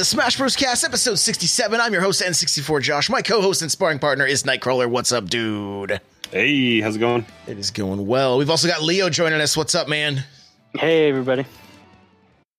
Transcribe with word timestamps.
You're 0.00 0.04
listening 0.04 0.20
to 0.20 0.24
the 0.24 0.30
Smash 0.30 0.38
Bros. 0.38 0.56
Cast, 0.56 0.82
episode 0.82 1.18
67. 1.18 1.78
I'm 1.78 1.92
your 1.92 2.00
host, 2.00 2.22
N64 2.22 2.80
Josh. 2.80 3.10
My 3.10 3.20
co 3.20 3.42
host 3.42 3.60
and 3.60 3.70
sparring 3.70 3.98
partner 3.98 4.24
is 4.24 4.44
Nightcrawler. 4.44 4.88
What's 4.88 5.12
up, 5.12 5.28
dude? 5.28 6.00
Hey, 6.30 6.80
how's 6.80 6.96
it 6.96 7.00
going? 7.00 7.26
It 7.46 7.58
is 7.58 7.70
going 7.70 8.06
well. 8.06 8.38
We've 8.38 8.48
also 8.48 8.66
got 8.66 8.82
Leo 8.82 9.10
joining 9.10 9.42
us. 9.42 9.58
What's 9.58 9.74
up, 9.74 9.88
man? 9.88 10.24
Hey, 10.72 11.10
everybody. 11.10 11.44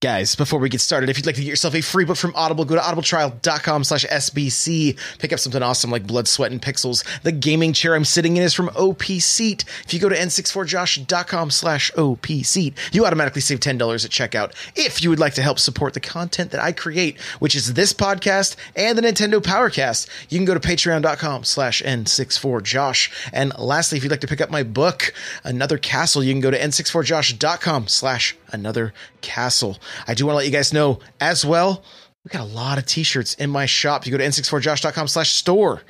Guys, 0.01 0.33
before 0.33 0.59
we 0.59 0.67
get 0.67 0.81
started, 0.81 1.11
if 1.11 1.17
you'd 1.17 1.27
like 1.27 1.35
to 1.35 1.41
get 1.41 1.47
yourself 1.47 1.75
a 1.75 1.81
free 1.81 2.05
book 2.05 2.17
from 2.17 2.33
Audible, 2.35 2.65
go 2.65 2.73
to 2.73 2.81
audibletrial.com 2.81 3.83
slash 3.83 4.03
SBC. 4.03 4.97
Pick 5.19 5.31
up 5.31 5.37
something 5.37 5.61
awesome 5.61 5.91
like 5.91 6.07
Blood, 6.07 6.27
Sweat, 6.27 6.51
and 6.51 6.59
Pixels. 6.59 7.05
The 7.21 7.31
gaming 7.31 7.71
chair 7.71 7.93
I'm 7.93 8.03
sitting 8.03 8.35
in 8.35 8.41
is 8.41 8.55
from 8.55 8.71
OP 8.75 9.03
Seat. 9.03 9.63
If 9.85 9.93
you 9.93 9.99
go 9.99 10.09
to 10.09 10.15
n64josh.com 10.15 11.51
slash 11.51 11.91
OP 11.95 12.25
Seat, 12.25 12.75
you 12.91 13.05
automatically 13.05 13.41
save 13.41 13.59
$10 13.59 13.73
at 14.03 14.09
checkout. 14.09 14.53
If 14.75 15.03
you 15.03 15.11
would 15.11 15.19
like 15.19 15.35
to 15.35 15.43
help 15.43 15.59
support 15.59 15.93
the 15.93 15.99
content 15.99 16.49
that 16.49 16.63
I 16.63 16.71
create, 16.71 17.21
which 17.37 17.53
is 17.53 17.75
this 17.75 17.93
podcast 17.93 18.55
and 18.75 18.97
the 18.97 19.03
Nintendo 19.03 19.39
Powercast, 19.39 20.09
you 20.29 20.39
can 20.39 20.45
go 20.45 20.55
to 20.55 20.59
patreon.com 20.59 21.43
slash 21.43 21.83
N64Josh. 21.83 23.29
And 23.31 23.55
lastly, 23.59 23.99
if 23.99 24.03
you'd 24.03 24.09
like 24.09 24.21
to 24.21 24.27
pick 24.27 24.41
up 24.41 24.49
my 24.49 24.63
book, 24.63 25.13
Another 25.43 25.77
Castle, 25.77 26.23
you 26.23 26.33
can 26.33 26.41
go 26.41 26.49
to 26.49 26.57
n64josh.com 26.57 27.87
slash 27.87 28.35
Another 28.53 28.93
Castle. 29.21 29.77
I 30.07 30.13
do 30.13 30.25
want 30.25 30.33
to 30.33 30.37
let 30.37 30.45
you 30.45 30.51
guys 30.51 30.73
know 30.73 30.99
as 31.19 31.45
well, 31.45 31.83
we 32.23 32.29
got 32.29 32.41
a 32.41 32.53
lot 32.53 32.77
of 32.77 32.85
t-shirts 32.85 33.33
in 33.35 33.49
my 33.49 33.65
shop. 33.65 34.05
You 34.05 34.11
go 34.11 34.17
to 34.17 34.23
n64josh.com 34.23 35.07
slash 35.07 35.31
store. 35.31 35.81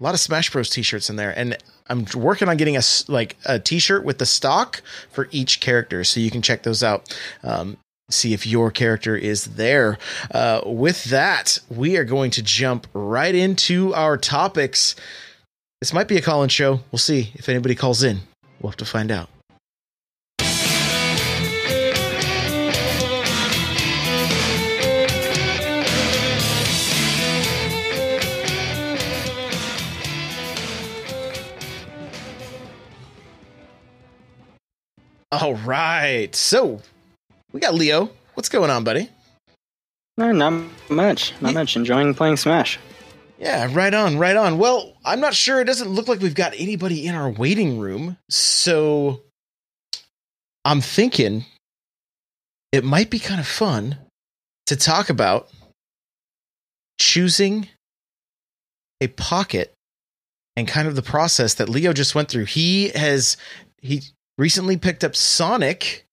A 0.00 0.02
lot 0.02 0.14
of 0.14 0.20
Smash 0.20 0.50
Bros 0.50 0.70
t-shirts 0.70 1.10
in 1.10 1.16
there. 1.16 1.36
And 1.36 1.56
I'm 1.88 2.06
working 2.14 2.48
on 2.48 2.56
getting 2.56 2.76
a 2.76 2.82
like 3.08 3.36
a 3.44 3.58
t-shirt 3.58 4.04
with 4.04 4.18
the 4.18 4.26
stock 4.26 4.82
for 5.10 5.28
each 5.30 5.60
character. 5.60 6.02
So 6.04 6.20
you 6.20 6.30
can 6.30 6.42
check 6.42 6.62
those 6.62 6.82
out. 6.82 7.14
Um, 7.42 7.76
see 8.10 8.32
if 8.32 8.46
your 8.46 8.70
character 8.70 9.16
is 9.16 9.44
there. 9.44 9.98
Uh, 10.30 10.62
with 10.64 11.04
that, 11.04 11.58
we 11.68 11.96
are 11.96 12.04
going 12.04 12.30
to 12.32 12.42
jump 12.42 12.86
right 12.92 13.34
into 13.34 13.94
our 13.94 14.16
topics. 14.16 14.96
This 15.80 15.92
might 15.92 16.08
be 16.08 16.16
a 16.16 16.22
call-in 16.22 16.48
show. 16.48 16.80
We'll 16.90 16.98
see 16.98 17.32
if 17.34 17.48
anybody 17.48 17.74
calls 17.74 18.02
in. 18.02 18.20
We'll 18.60 18.70
have 18.70 18.78
to 18.78 18.86
find 18.86 19.10
out. 19.10 19.28
All 35.42 35.54
right. 35.54 36.34
So 36.34 36.80
we 37.52 37.60
got 37.60 37.74
Leo. 37.74 38.10
What's 38.34 38.48
going 38.48 38.70
on, 38.70 38.84
buddy? 38.84 39.08
No, 40.16 40.32
not 40.32 40.52
much. 40.88 41.32
Not 41.40 41.52
Yeah. 41.52 41.58
much. 41.58 41.76
Enjoying 41.76 42.14
playing 42.14 42.36
Smash. 42.36 42.78
Yeah, 43.38 43.68
right 43.72 43.92
on, 43.92 44.16
right 44.16 44.36
on. 44.36 44.58
Well, 44.58 44.96
I'm 45.04 45.20
not 45.20 45.34
sure. 45.34 45.60
It 45.60 45.64
doesn't 45.64 45.88
look 45.88 46.06
like 46.08 46.20
we've 46.20 46.34
got 46.34 46.52
anybody 46.56 47.06
in 47.06 47.14
our 47.14 47.28
waiting 47.28 47.78
room. 47.80 48.16
So 48.30 49.22
I'm 50.64 50.80
thinking 50.80 51.44
it 52.70 52.84
might 52.84 53.10
be 53.10 53.18
kind 53.18 53.40
of 53.40 53.46
fun 53.46 53.98
to 54.66 54.76
talk 54.76 55.10
about 55.10 55.48
choosing 57.00 57.68
a 59.00 59.08
pocket 59.08 59.72
and 60.56 60.68
kind 60.68 60.86
of 60.86 60.94
the 60.94 61.02
process 61.02 61.54
that 61.54 61.68
Leo 61.68 61.92
just 61.92 62.14
went 62.14 62.28
through. 62.28 62.44
He 62.44 62.90
has 62.90 63.36
he 63.82 64.02
recently 64.38 64.76
picked 64.76 65.04
up 65.04 65.16
Sonic 65.16 66.06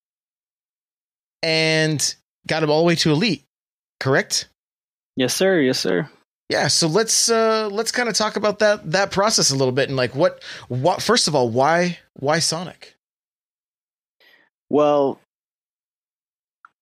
and 1.42 2.14
got 2.46 2.62
him 2.62 2.70
all 2.70 2.80
the 2.82 2.86
way 2.86 2.94
to 2.96 3.12
Elite, 3.12 3.44
correct? 4.00 4.48
Yes, 5.16 5.34
sir. 5.34 5.60
Yes, 5.60 5.78
sir. 5.78 6.08
Yeah, 6.48 6.68
so 6.68 6.86
let's 6.86 7.30
uh 7.30 7.68
let's 7.72 7.92
kind 7.92 8.10
of 8.10 8.14
talk 8.14 8.36
about 8.36 8.58
that 8.58 8.90
that 8.90 9.10
process 9.10 9.50
a 9.50 9.56
little 9.56 9.72
bit 9.72 9.88
and 9.88 9.96
like 9.96 10.14
what 10.14 10.42
what 10.68 11.00
first 11.00 11.26
of 11.26 11.34
all, 11.34 11.48
why 11.48 11.98
why 12.14 12.40
Sonic? 12.40 12.94
Well, 14.68 15.18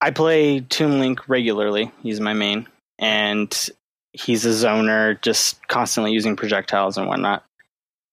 I 0.00 0.10
play 0.10 0.60
Toon 0.60 0.98
Link 0.98 1.28
regularly. 1.28 1.92
He's 2.02 2.20
my 2.20 2.32
main, 2.32 2.66
and 2.98 3.68
he's 4.12 4.44
a 4.46 4.50
zoner, 4.50 5.20
just 5.20 5.66
constantly 5.68 6.12
using 6.12 6.36
projectiles 6.36 6.96
and 6.96 7.06
whatnot. 7.06 7.44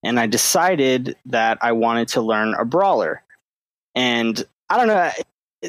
And 0.08 0.20
I 0.20 0.28
decided 0.28 1.16
that 1.28 1.58
I 1.62 1.74
wanted 1.74 2.10
to 2.10 2.22
learn 2.22 2.54
a 2.54 2.66
brawler, 2.66 3.24
and 3.96 4.44
I 4.70 4.78
don't 4.78 4.88
know, 4.88 5.12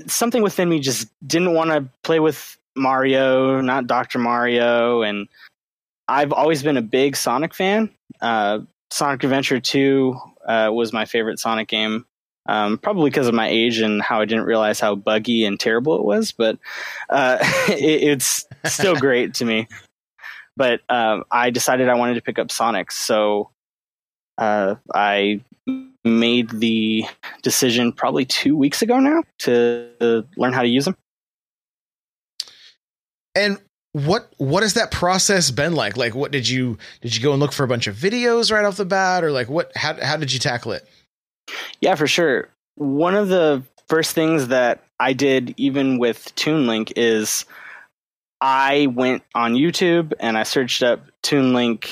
something 0.06 0.43
within 0.43 0.69
me 0.69 0.81
just 0.81 1.09
didn't 1.26 1.54
want 1.54 1.71
to 1.71 1.88
play 2.03 2.21
with 2.21 2.56
Mario, 2.76 3.60
not 3.60 3.87
Doctor 3.87 4.19
Mario, 4.19 5.03
and 5.03 5.28
I've 6.06 6.32
always 6.32 6.62
been 6.62 6.76
a 6.76 6.82
big 6.82 7.16
Sonic 7.16 7.54
fan. 7.54 7.91
Uh, 8.21 8.60
Sonic 8.91 9.25
Adventure 9.25 9.60
Two 9.60 10.19
uh, 10.47 10.70
was 10.72 10.93
my 10.93 11.05
favorite 11.05 11.38
Sonic 11.38 11.69
game 11.69 12.06
um, 12.49 12.78
probably 12.78 13.10
because 13.10 13.28
of 13.28 13.34
my 13.34 13.47
age 13.47 13.78
and 13.78 14.03
how 14.03 14.20
I 14.20 14.25
didn't 14.25 14.47
realize 14.47 14.81
how 14.81 14.94
buggy 14.94 15.44
and 15.44 15.60
terrible 15.60 15.97
it 15.97 16.05
was. 16.05 16.32
But 16.32 16.59
uh, 17.10 17.38
it, 17.69 18.03
it's 18.03 18.47
still 18.65 18.97
great 19.00 19.34
to 19.34 19.44
me. 19.44 19.69
But 20.56 20.81
um, 20.88 21.25
I 21.31 21.50
decided 21.50 21.88
I 21.88 21.94
wanted 21.94 22.15
to 22.15 22.22
pick 22.22 22.38
up 22.38 22.50
Sonic, 22.50 22.91
so 22.91 23.50
uh, 24.38 24.76
I 24.94 25.41
made 26.04 26.50
the 26.50 27.04
decision 27.43 27.93
probably 27.93 28.25
two 28.25 28.56
weeks 28.56 28.81
ago 28.81 28.99
now 28.99 29.22
to 29.41 30.25
learn 30.37 30.53
how 30.53 30.62
to 30.62 30.69
use 30.69 30.84
them. 30.84 30.97
And 33.34 33.59
what 33.93 34.32
what 34.38 34.62
has 34.62 34.75
that 34.75 34.91
process 34.91 35.50
been 35.50 35.75
like? 35.75 35.97
Like 35.97 36.15
what 36.15 36.31
did 36.31 36.49
you 36.49 36.78
did 37.00 37.15
you 37.15 37.22
go 37.22 37.32
and 37.32 37.41
look 37.41 37.53
for 37.53 37.65
a 37.65 37.69
bunch 37.69 37.87
of 37.87 37.97
videos 37.97 38.53
right 38.53 38.65
off 38.65 38.76
the 38.76 38.84
bat 38.84 39.25
or 39.25 39.31
like 39.31 39.49
what 39.49 39.72
how 39.76 39.94
how 40.03 40.16
did 40.16 40.32
you 40.32 40.38
tackle 40.38 40.72
it? 40.72 40.87
Yeah, 41.81 41.94
for 41.94 42.06
sure. 42.06 42.49
One 42.76 43.15
of 43.15 43.28
the 43.28 43.62
first 43.88 44.15
things 44.15 44.49
that 44.49 44.84
I 45.00 45.12
did, 45.12 45.55
even 45.56 45.99
with 45.99 46.34
Toon 46.34 46.66
Link, 46.66 46.93
is 46.97 47.44
I 48.41 48.88
went 48.88 49.22
on 49.34 49.55
YouTube 49.55 50.12
and 50.20 50.37
I 50.37 50.43
searched 50.43 50.82
up 50.82 51.00
Toon 51.22 51.55
Link 51.55 51.91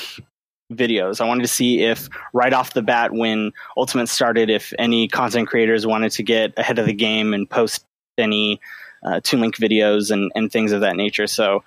videos. 0.71 1.21
I 1.21 1.25
wanted 1.25 1.43
to 1.43 1.47
see 1.47 1.83
if 1.83 2.09
right 2.33 2.53
off 2.53 2.73
the 2.73 2.81
bat, 2.81 3.13
when 3.13 3.51
Ultimate 3.75 4.07
started, 4.07 4.49
if 4.49 4.73
any 4.77 5.07
content 5.07 5.47
creators 5.47 5.85
wanted 5.85 6.11
to 6.13 6.23
get 6.23 6.53
ahead 6.57 6.79
of 6.79 6.85
the 6.85 6.93
game 6.93 7.33
and 7.33 7.49
post 7.49 7.85
any 8.17 8.59
uh, 9.03 9.21
Link 9.33 9.57
videos 9.57 10.11
and, 10.11 10.31
and 10.35 10.51
things 10.51 10.71
of 10.71 10.81
that 10.81 10.95
nature. 10.95 11.27
So 11.27 11.63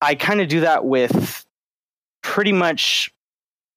I 0.00 0.14
kind 0.14 0.40
of 0.40 0.48
do 0.48 0.60
that 0.60 0.84
with 0.84 1.46
pretty 2.22 2.52
much 2.52 3.12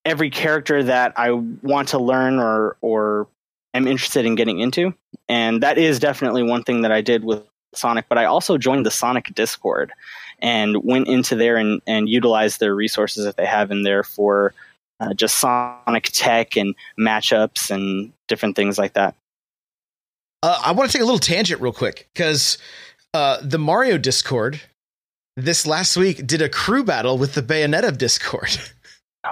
every 0.03 0.29
character 0.29 0.83
that 0.83 1.13
I 1.17 1.31
want 1.31 1.89
to 1.89 1.99
learn 1.99 2.39
or 2.39 2.77
or 2.81 3.27
am 3.73 3.87
interested 3.87 4.25
in 4.25 4.35
getting 4.35 4.59
into. 4.59 4.93
And 5.29 5.61
that 5.63 5.77
is 5.77 5.99
definitely 5.99 6.43
one 6.43 6.63
thing 6.63 6.81
that 6.81 6.91
I 6.91 7.01
did 7.01 7.23
with 7.23 7.43
Sonic, 7.73 8.05
but 8.09 8.17
I 8.17 8.25
also 8.25 8.57
joined 8.57 8.85
the 8.85 8.91
Sonic 8.91 9.33
Discord 9.35 9.91
and 10.45 10.83
went 10.83 11.07
into 11.07 11.35
there 11.35 11.57
and, 11.57 11.81
and 11.87 12.07
utilized 12.07 12.59
their 12.59 12.75
resources 12.75 13.25
that 13.25 13.35
they 13.35 13.47
have 13.47 13.71
in 13.71 13.81
there 13.81 14.03
for 14.03 14.53
uh, 14.99 15.11
just 15.15 15.39
Sonic 15.39 16.03
tech 16.13 16.55
and 16.55 16.75
matchups 16.99 17.71
and 17.71 18.13
different 18.27 18.55
things 18.55 18.77
like 18.77 18.93
that. 18.93 19.15
Uh, 20.43 20.61
I 20.63 20.71
want 20.71 20.91
to 20.91 20.95
take 20.95 21.01
a 21.01 21.05
little 21.05 21.17
tangent 21.19 21.59
real 21.61 21.73
quick 21.73 22.07
because 22.13 22.59
uh, 23.15 23.39
the 23.41 23.57
Mario 23.57 23.97
Discord 23.97 24.61
this 25.35 25.65
last 25.65 25.97
week 25.97 26.27
did 26.27 26.43
a 26.43 26.47
crew 26.47 26.83
battle 26.83 27.17
with 27.17 27.33
the 27.33 27.41
Bayonetta 27.41 27.97
Discord. 27.97 28.57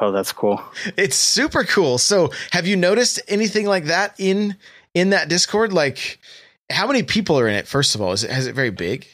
Oh, 0.01 0.11
that's 0.11 0.31
cool. 0.31 0.59
it's 0.97 1.15
super 1.15 1.63
cool. 1.63 1.99
So, 1.99 2.31
have 2.49 2.65
you 2.65 2.75
noticed 2.75 3.21
anything 3.27 3.67
like 3.67 3.85
that 3.85 4.15
in 4.17 4.57
in 4.95 5.11
that 5.11 5.29
Discord? 5.29 5.71
Like, 5.71 6.17
how 6.71 6.87
many 6.87 7.03
people 7.03 7.37
are 7.37 7.47
in 7.47 7.53
it? 7.53 7.67
First 7.67 7.93
of 7.93 8.01
all, 8.01 8.11
is 8.11 8.23
it 8.23 8.31
has 8.31 8.47
it 8.47 8.55
very 8.55 8.71
big? 8.71 9.05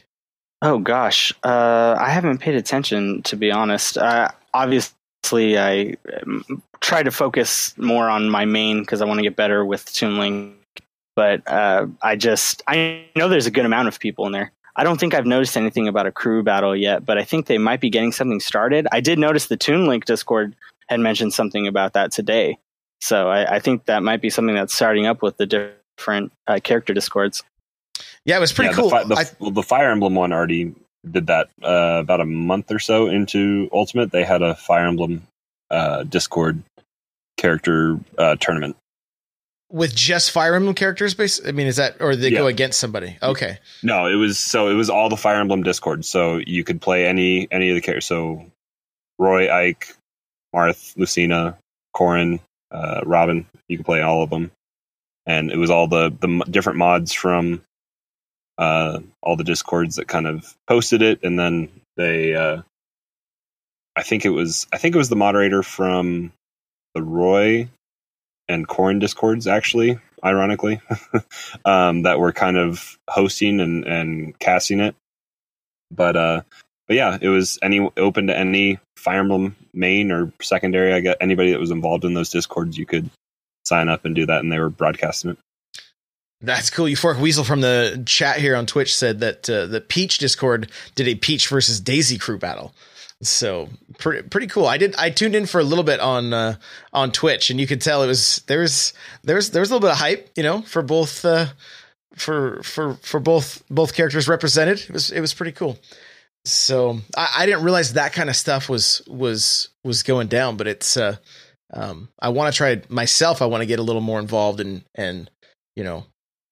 Oh 0.62 0.80
gosh, 0.80 1.34
uh, 1.44 1.96
I 1.98 2.10
haven't 2.10 2.40
paid 2.40 2.56
attention 2.56 3.22
to 3.24 3.38
be 3.38 3.52
honest. 3.52 3.98
Uh, 3.98 4.30
obviously, 4.54 5.58
I 5.58 5.96
um, 6.22 6.62
try 6.82 7.02
to 7.02 7.12
focus 7.12 7.78
more 7.78 8.10
on 8.10 8.30
my 8.30 8.44
main 8.44 8.82
because 8.82 9.02
I 9.02 9.06
want 9.06 9.20
to 9.20 9.24
get 9.24 9.38
better 9.38 9.64
with 9.66 9.86
Toon 9.94 10.18
Link. 10.18 10.56
But 11.16 11.50
uh, 11.50 11.88
I 12.02 12.18
just 12.18 12.62
I 12.68 13.06
know 13.16 13.30
there's 13.30 13.46
a 13.46 13.52
good 13.52 13.66
amount 13.66 13.88
of 13.88 14.00
people 14.00 14.26
in 14.26 14.34
there. 14.34 14.52
I 14.76 14.84
don't 14.84 15.00
think 15.00 15.14
I've 15.14 15.26
noticed 15.26 15.58
anything 15.58 15.88
about 15.88 16.06
a 16.06 16.12
crew 16.12 16.44
battle 16.44 16.76
yet, 16.76 17.06
but 17.06 17.18
I 17.18 17.24
think 17.24 17.48
they 17.48 17.58
might 17.58 17.82
be 17.82 17.90
getting 17.90 18.12
something 18.12 18.40
started. 18.40 18.88
I 18.92 19.00
did 19.02 19.20
notice 19.20 19.48
the 19.48 19.58
Toon 19.58 19.88
Link 19.88 20.06
Discord 20.06 20.56
had 20.88 21.00
mentioned 21.00 21.34
something 21.34 21.68
about 21.68 21.94
that 21.94 22.12
today, 22.12 22.58
so 23.00 23.30
I, 23.30 23.56
I 23.56 23.60
think 23.60 23.86
that 23.86 24.04
might 24.04 24.22
be 24.22 24.30
something 24.30 24.56
that's 24.56 24.74
starting 24.74 25.06
up 25.06 25.22
with 25.22 25.38
the 25.38 25.46
different 25.46 26.32
uh, 26.48 26.60
character 26.64 26.94
discords. 26.94 27.44
Yeah, 28.26 28.38
it 28.38 28.40
was 28.42 28.54
pretty 28.54 28.70
Yeah, 28.72 28.76
cool. 28.76 28.90
The, 28.90 28.96
fi- 28.96 29.04
the, 29.06 29.16
I- 29.16 29.26
well, 29.40 29.52
the 29.52 29.64
Fire 29.64 29.92
Emblem 29.92 30.16
one 30.16 30.32
already 30.34 30.76
did 31.10 31.28
that 31.28 31.50
uh, 31.64 32.00
about 32.02 32.22
a 32.22 32.26
month 32.26 32.72
or 32.72 32.80
so 32.80 33.08
into 33.08 33.70
Ultimate. 33.72 34.12
They 34.12 34.24
had 34.24 34.42
a 34.42 34.56
Fire 34.56 34.86
Emblem 34.88 35.24
uh, 35.72 36.04
Discord 36.04 36.62
character 37.38 38.00
uh, 38.18 38.36
tournament. 38.40 38.76
with 39.72 39.96
just 39.96 40.32
Fire 40.32 40.56
Emblem 40.56 40.76
characters. 40.76 41.14
Base. 41.14 41.40
I 41.46 41.52
mean, 41.54 41.68
is 41.68 41.78
that 41.78 41.98
or 42.02 42.16
they 42.16 42.30
Yeah. 42.30 42.40
go 42.40 42.48
against 42.48 42.80
somebody? 42.80 43.18
Okay. 43.24 43.58
No, 43.84 44.08
it 44.08 44.16
was 44.16 44.38
so 44.40 44.68
it 44.68 44.74
was 44.74 44.90
all 44.90 45.10
the 45.10 45.18
Fire 45.18 45.40
Emblem 45.40 45.64
Discord. 45.64 46.04
So 46.06 46.38
you 46.46 46.64
could 46.64 46.82
play 46.82 47.06
any 47.06 47.48
any 47.52 47.70
of 47.70 47.76
the 47.76 47.82
characters. 47.82 48.06
So 48.08 48.46
Roy, 49.18 49.50
Ike, 49.52 49.96
Marth, 50.54 50.98
Lucina, 50.98 51.58
Corrin, 51.96 52.40
uh, 52.72 53.02
Robin. 53.06 53.46
You 53.70 53.78
could 53.78 53.86
play 53.86 54.02
all 54.02 54.24
of 54.24 54.30
them, 54.30 54.52
and 55.26 55.50
it 55.52 55.58
was 55.58 55.70
all 55.70 55.88
the 55.88 56.10
the 56.20 56.44
different 56.50 56.78
mods 56.80 57.14
from 57.14 57.62
uh, 58.60 59.00
all 59.24 59.38
the 59.38 59.44
discords 59.44 59.96
that 59.96 60.08
kind 60.08 60.28
of 60.28 60.56
posted 60.68 61.02
it, 61.02 61.24
and 61.24 61.40
then 61.40 61.70
they. 61.98 62.36
Uh, 62.36 62.62
I 63.96 64.04
think 64.04 64.26
it 64.26 64.30
was 64.30 64.68
I 64.72 64.78
think 64.78 64.96
it 64.96 64.98
was 64.98 65.10
the 65.10 65.16
moderator 65.16 65.64
from 65.64 66.32
the 66.94 67.02
Roy 67.02 67.68
and 68.48 68.68
Corrin 68.68 69.00
discords 69.00 69.48
actually 69.48 70.00
ironically 70.24 70.82
um, 71.66 72.04
that 72.04 72.20
were 72.20 72.32
kind 72.32 72.58
of 72.58 72.98
hosting 73.10 73.60
and, 73.60 73.86
and 73.86 74.40
casting 74.40 74.80
it. 74.80 74.96
But 75.92 76.16
uh, 76.16 76.42
but 76.88 76.96
yeah, 76.96 77.18
it 77.20 77.30
was 77.30 77.60
any 77.62 77.90
open 77.98 78.28
to 78.28 78.38
any 78.38 78.80
Fire 78.98 79.20
Emblem 79.20 79.56
main 79.74 80.12
or 80.12 80.32
secondary. 80.42 80.94
I 80.94 81.02
got 81.02 81.18
anybody 81.22 81.52
that 81.52 81.60
was 81.60 81.72
involved 81.72 82.06
in 82.06 82.14
those 82.14 82.30
discords, 82.30 82.78
you 82.78 82.86
could 82.86 83.10
sign 83.66 83.90
up 83.90 84.06
and 84.06 84.16
do 84.16 84.26
that, 84.26 84.42
and 84.42 84.52
they 84.52 84.60
were 84.60 84.70
broadcasting 84.70 85.32
it. 85.32 85.38
That's 86.42 86.70
cool. 86.70 86.86
Euphoric 86.86 87.20
Weasel 87.20 87.44
from 87.44 87.62
the 87.62 88.02
chat 88.06 88.38
here 88.38 88.56
on 88.56 88.66
Twitch 88.66 88.96
said 88.96 89.20
that 89.20 89.50
uh, 89.50 89.66
the 89.66 89.82
Peach 89.82 90.20
Discord 90.20 90.72
did 90.96 91.08
a 91.08 91.16
Peach 91.16 91.48
versus 91.50 91.82
Daisy 91.82 92.18
crew 92.18 92.38
battle. 92.38 92.74
So 93.22 93.68
pretty 93.98 94.28
pretty 94.30 94.48
cool. 94.48 94.66
I 94.66 94.78
did 94.78 94.96
I 94.96 95.10
tuned 95.10 95.36
in 95.36 95.46
for 95.46 95.60
a 95.60 95.64
little 95.64 95.84
bit 95.84 96.00
on 96.00 96.32
uh, 96.32 96.56
on 96.94 97.12
Twitch, 97.12 97.50
and 97.50 97.60
you 97.60 97.68
could 97.68 97.82
tell 97.82 98.02
it 98.02 98.08
was 98.08 98.42
there 98.48 98.60
was 98.60 98.94
there 99.24 99.36
was 99.36 99.52
there 99.52 99.60
was 99.60 99.70
a 99.70 99.74
little 99.74 99.86
bit 99.86 99.92
of 99.92 99.98
hype, 99.98 100.30
you 100.38 100.44
know, 100.44 100.62
for 100.62 100.82
both 100.82 101.26
uh, 101.26 101.48
for 102.16 102.64
for 102.64 102.94
for 103.02 103.20
both 103.20 103.62
both 103.70 103.94
characters 103.94 104.30
represented. 104.30 104.80
It 104.80 104.92
was 104.92 105.12
it 105.12 105.20
was 105.20 105.34
pretty 105.34 105.52
cool. 105.52 105.78
So 106.46 107.00
I, 107.18 107.36
I 107.40 107.46
didn't 107.46 107.64
realize 107.64 107.94
that 107.94 108.14
kind 108.14 108.30
of 108.30 108.38
stuff 108.38 108.70
was 108.70 109.02
was 109.06 109.68
was 109.84 110.04
going 110.04 110.28
down, 110.28 110.56
but 110.56 110.68
it's 110.68 110.96
uh, 110.96 111.18
um, 111.74 112.08
I 112.20 112.30
want 112.30 112.54
to 112.54 112.58
try 112.58 112.82
myself. 112.88 113.42
I 113.42 113.48
want 113.48 113.62
to 113.62 113.68
get 113.68 113.80
a 113.80 113.84
little 113.84 114.02
more 114.02 114.20
involved 114.20 114.62
and 114.62 114.86
and 114.96 115.30
you 115.76 115.84
know 115.84 116.06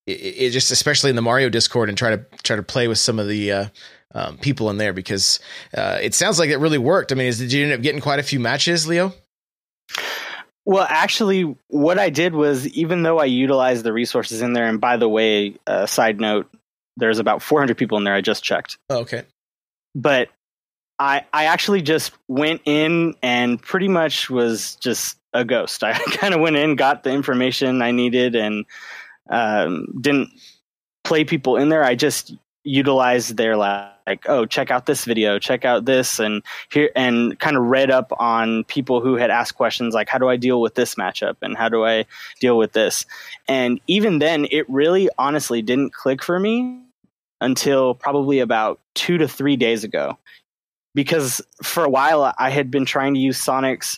it, 0.08 0.12
it 0.12 0.50
just 0.52 0.72
especially 0.72 1.10
in 1.12 1.16
the 1.16 1.22
Mario 1.22 1.50
Discord 1.50 1.90
and 1.90 1.98
try 1.98 2.16
to 2.16 2.26
try 2.44 2.56
to 2.56 2.64
play 2.64 2.88
with 2.88 2.98
some 2.98 3.20
of 3.20 3.28
the 3.28 3.52
uh, 3.52 3.66
um, 4.16 4.38
people 4.38 4.70
in 4.70 4.78
there 4.78 4.94
because 4.94 5.40
uh, 5.76 6.00
it 6.02 6.16
sounds 6.16 6.40
like 6.40 6.50
it 6.50 6.58
really 6.58 6.78
worked. 6.78 7.12
I 7.12 7.16
mean, 7.16 7.28
is, 7.28 7.38
did 7.40 7.54
you 7.54 7.64
end 7.66 7.74
up 7.74 7.82
getting 7.82 8.02
quite 8.02 8.20
a 8.20 8.24
few 8.24 8.40
matches, 8.40 8.88
Leo? 8.88 9.14
Well, 10.66 10.86
actually, 10.90 11.56
what 11.68 11.98
I 11.98 12.10
did 12.10 12.34
was 12.36 12.68
even 12.70 13.04
though 13.04 13.20
I 13.20 13.26
utilized 13.26 13.84
the 13.86 13.94
resources 13.94 14.42
in 14.42 14.54
there, 14.54 14.66
and 14.68 14.82
by 14.82 14.98
the 14.98 15.08
way, 15.08 15.56
uh, 15.66 15.86
side 15.86 16.20
note, 16.20 16.50
there's 16.98 17.20
about 17.20 17.42
400 17.42 17.78
people 17.78 17.98
in 17.98 18.04
there. 18.04 18.14
I 18.16 18.22
just 18.22 18.44
checked, 18.44 18.78
Oh, 18.90 19.00
okay. 19.00 19.24
but 19.96 20.28
I 21.00 21.24
I 21.32 21.46
actually 21.46 21.82
just 21.84 22.12
went 22.28 22.62
in 22.66 23.14
and 23.24 23.62
pretty 23.62 23.88
much 23.88 24.30
was 24.30 24.76
just 24.76 25.18
a 25.32 25.46
ghost. 25.46 25.84
I 25.86 25.94
kind 25.94 26.34
of 26.34 26.42
went 26.42 26.58
in, 26.58 26.76
got 26.76 27.04
the 27.04 27.12
information 27.12 27.82
I 27.82 27.92
needed, 27.92 28.36
and 28.36 28.66
um, 29.30 29.88
didn't 30.00 30.30
play 31.04 31.24
people 31.24 31.58
in 31.58 31.70
there. 31.70 31.84
I 31.84 31.96
just 31.96 32.34
utilized 32.64 33.38
their 33.38 33.56
like, 33.56 34.26
oh, 34.28 34.46
check 34.46 34.72
out 34.72 34.86
this 34.86 35.06
video, 35.06 35.40
check 35.40 35.64
out 35.64 35.86
this, 35.86 36.20
and 36.20 36.44
here, 36.70 36.90
and 36.96 37.40
kind 37.40 37.56
of 37.56 37.64
read 37.64 37.90
up 37.90 38.12
on 38.20 38.66
people 38.66 39.00
who 39.00 39.16
had 39.16 39.30
asked 39.30 39.56
questions 39.56 39.94
like, 39.94 40.10
how 40.10 40.18
do 40.18 40.28
I 40.28 40.36
deal 40.36 40.60
with 40.60 40.76
this 40.76 40.96
matchup, 40.96 41.38
and 41.42 41.56
how 41.56 41.70
do 41.70 41.86
I 41.86 42.06
deal 42.42 42.58
with 42.58 42.74
this, 42.74 43.06
and 43.48 43.80
even 43.88 44.20
then, 44.20 44.48
it 44.52 44.70
really, 44.70 45.10
honestly, 45.18 45.62
didn't 45.62 45.94
click 45.94 46.22
for 46.22 46.40
me 46.40 46.82
until 47.40 47.94
probably 47.96 48.40
about 48.40 48.80
two 48.96 49.18
to 49.18 49.28
three 49.28 49.56
days 49.56 49.86
ago, 49.86 50.18
because 50.94 51.42
for 51.64 51.86
a 51.86 51.90
while 51.90 52.34
I 52.38 52.50
had 52.50 52.70
been 52.70 52.86
trying 52.86 53.14
to 53.14 53.20
use 53.20 53.38
Sonic's 53.38 53.98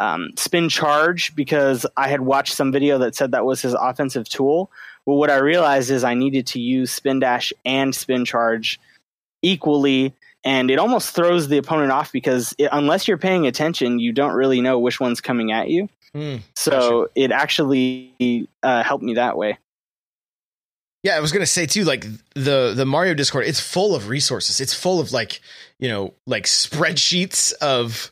um, 0.00 0.30
spin 0.36 0.68
charge 0.68 1.34
because 1.36 1.86
I 1.96 2.08
had 2.08 2.22
watched 2.22 2.54
some 2.54 2.72
video 2.72 2.98
that 2.98 3.14
said 3.14 3.32
that 3.32 3.44
was 3.44 3.60
his 3.62 3.74
offensive 3.74 4.28
tool. 4.28 4.70
But 5.06 5.14
what 5.14 5.30
I 5.30 5.36
realized 5.36 5.90
is 5.90 6.02
I 6.02 6.14
needed 6.14 6.46
to 6.48 6.60
use 6.60 6.90
spin 6.90 7.20
dash 7.20 7.52
and 7.64 7.94
spin 7.94 8.24
charge 8.24 8.80
equally, 9.42 10.14
and 10.42 10.70
it 10.70 10.78
almost 10.78 11.14
throws 11.14 11.48
the 11.48 11.58
opponent 11.58 11.92
off 11.92 12.12
because 12.12 12.54
it, 12.58 12.70
unless 12.72 13.06
you're 13.06 13.18
paying 13.18 13.46
attention, 13.46 13.98
you 13.98 14.12
don't 14.12 14.32
really 14.32 14.60
know 14.60 14.78
which 14.78 15.00
one's 15.00 15.20
coming 15.20 15.52
at 15.52 15.68
you. 15.68 15.88
Hmm. 16.14 16.36
So 16.56 17.10
it 17.14 17.30
actually 17.30 18.48
uh, 18.62 18.82
helped 18.82 19.04
me 19.04 19.14
that 19.14 19.36
way. 19.36 19.58
Yeah, 21.02 21.16
I 21.16 21.20
was 21.20 21.32
gonna 21.32 21.46
say 21.46 21.66
too, 21.66 21.84
like 21.84 22.04
the 22.34 22.74
the 22.74 22.84
Mario 22.84 23.14
Discord, 23.14 23.46
it's 23.46 23.60
full 23.60 23.94
of 23.94 24.08
resources. 24.08 24.60
It's 24.60 24.74
full 24.74 25.00
of 25.00 25.12
like 25.12 25.40
you 25.78 25.88
know 25.88 26.12
like 26.26 26.44
spreadsheets 26.44 27.52
of 27.54 28.10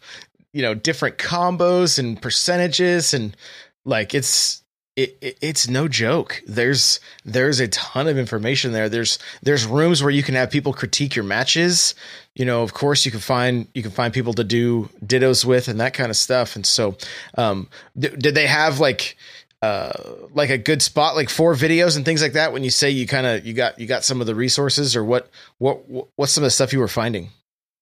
you 0.52 0.62
know 0.62 0.74
different 0.74 1.18
combos 1.18 1.98
and 1.98 2.20
percentages 2.20 3.14
and 3.14 3.36
like 3.84 4.14
it's 4.14 4.62
it, 4.98 5.16
it, 5.20 5.38
it's 5.40 5.68
no 5.68 5.86
joke. 5.86 6.42
There's 6.44 6.98
there's 7.24 7.60
a 7.60 7.68
ton 7.68 8.08
of 8.08 8.18
information 8.18 8.72
there. 8.72 8.88
There's 8.88 9.20
there's 9.42 9.64
rooms 9.64 10.02
where 10.02 10.10
you 10.10 10.24
can 10.24 10.34
have 10.34 10.50
people 10.50 10.72
critique 10.72 11.14
your 11.14 11.24
matches. 11.24 11.94
You 12.34 12.44
know, 12.44 12.64
of 12.64 12.74
course, 12.74 13.04
you 13.04 13.12
can 13.12 13.20
find 13.20 13.68
you 13.74 13.82
can 13.82 13.92
find 13.92 14.12
people 14.12 14.34
to 14.34 14.42
do 14.42 14.88
dittos 15.06 15.44
with 15.44 15.68
and 15.68 15.78
that 15.78 15.94
kind 15.94 16.10
of 16.10 16.16
stuff. 16.16 16.56
And 16.56 16.66
so, 16.66 16.96
um, 17.36 17.68
d- 17.96 18.08
did 18.08 18.34
they 18.34 18.48
have 18.48 18.80
like 18.80 19.16
uh 19.62 19.92
like 20.34 20.50
a 20.50 20.58
good 20.58 20.82
spot 20.82 21.16
like 21.16 21.28
for 21.28 21.54
videos 21.54 21.96
and 21.96 22.04
things 22.04 22.22
like 22.22 22.32
that 22.32 22.52
when 22.52 22.62
you 22.62 22.70
say 22.70 22.90
you 22.90 23.06
kind 23.06 23.26
of 23.26 23.44
you 23.46 23.52
got 23.52 23.78
you 23.78 23.86
got 23.86 24.04
some 24.04 24.20
of 24.20 24.26
the 24.26 24.34
resources 24.34 24.94
or 24.94 25.04
what 25.04 25.28
what 25.58 25.80
what's 26.16 26.30
some 26.30 26.44
of 26.44 26.46
the 26.46 26.50
stuff 26.52 26.72
you 26.72 26.78
were 26.78 26.86
finding 26.86 27.30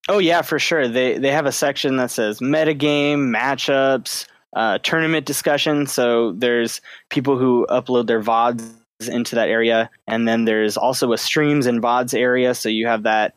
Oh 0.09 0.19
yeah, 0.19 0.43
for 0.43 0.59
sure. 0.59 0.87
They 0.89 1.19
they 1.19 1.33
have 1.33 1.47
a 1.47 1.53
section 1.53 1.97
that 1.97 2.11
says 2.11 2.39
metagame, 2.39 3.29
matchups, 3.35 4.27
uh, 4.55 4.79
tournament 4.79 5.27
discussion. 5.27 5.87
So 5.87 6.33
there's 6.33 6.81
people 7.11 7.37
who 7.39 7.67
upload 7.69 8.07
their 8.07 8.23
VODs 8.23 8.73
into 9.09 9.35
that 9.35 9.49
area, 9.49 9.91
and 10.07 10.29
then 10.29 10.45
there's 10.45 10.77
also 10.77 11.13
a 11.13 11.19
streams 11.19 11.67
and 11.67 11.83
VODs 11.83 12.15
area. 12.15 12.55
So 12.55 12.69
you 12.69 12.87
have 12.87 13.03
that 13.03 13.35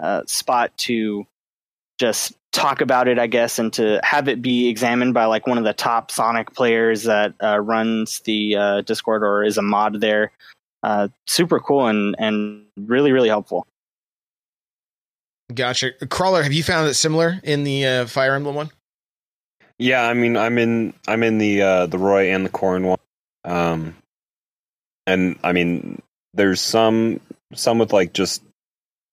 uh, 0.00 0.22
spot 0.26 0.76
to 0.78 1.26
just 1.98 2.34
talk 2.52 2.80
about 2.80 3.08
it, 3.08 3.18
I 3.18 3.26
guess, 3.26 3.58
and 3.58 3.72
to 3.74 4.00
have 4.04 4.28
it 4.28 4.40
be 4.40 4.68
examined 4.68 5.12
by 5.12 5.24
like 5.24 5.46
one 5.46 5.58
of 5.58 5.64
the 5.64 5.72
top 5.72 6.10
Sonic 6.12 6.54
players 6.54 7.02
that 7.04 7.34
uh, 7.42 7.58
runs 7.58 8.20
the 8.20 8.56
uh, 8.56 8.80
Discord 8.82 9.24
or 9.24 9.42
is 9.42 9.58
a 9.58 9.62
mod 9.62 10.00
there. 10.00 10.30
Uh, 10.84 11.08
super 11.26 11.58
cool 11.58 11.88
and 11.88 12.14
and 12.18 12.64
really 12.76 13.10
really 13.10 13.28
helpful. 13.28 13.66
Gotcha. 15.54 15.92
Crawler 16.08 16.42
have 16.42 16.52
you 16.52 16.62
found 16.62 16.88
it 16.88 16.94
similar 16.94 17.40
in 17.42 17.64
the 17.64 17.86
uh, 17.86 18.06
fire 18.06 18.34
emblem 18.34 18.56
one? 18.56 18.70
Yeah, 19.78 20.02
I 20.02 20.14
mean, 20.14 20.36
I'm 20.36 20.58
in 20.58 20.94
I'm 21.06 21.22
in 21.22 21.38
the 21.38 21.62
uh, 21.62 21.86
the 21.86 21.98
Roy 21.98 22.32
and 22.32 22.44
the 22.46 22.50
Corrin 22.50 22.84
one, 22.84 22.98
um, 23.44 23.94
and 25.06 25.38
I 25.44 25.52
mean, 25.52 26.00
there's 26.32 26.60
some 26.60 27.20
some 27.54 27.78
with 27.78 27.92
like 27.92 28.12
just 28.12 28.42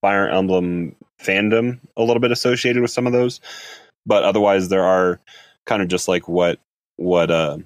Fire 0.02 0.28
Emblem 0.28 0.96
fandom 1.22 1.80
a 1.96 2.04
little 2.04 2.20
bit 2.20 2.32
associated 2.32 2.82
with 2.82 2.92
some 2.92 3.08
of 3.08 3.14
those, 3.14 3.42
but 4.06 4.24
otherwise 4.24 4.70
there 4.70 4.84
are 4.84 5.20
kind 5.66 5.82
of 5.82 5.88
just 5.88 6.08
like 6.08 6.28
what 6.28 6.60
what 6.96 7.30
uh, 7.30 7.58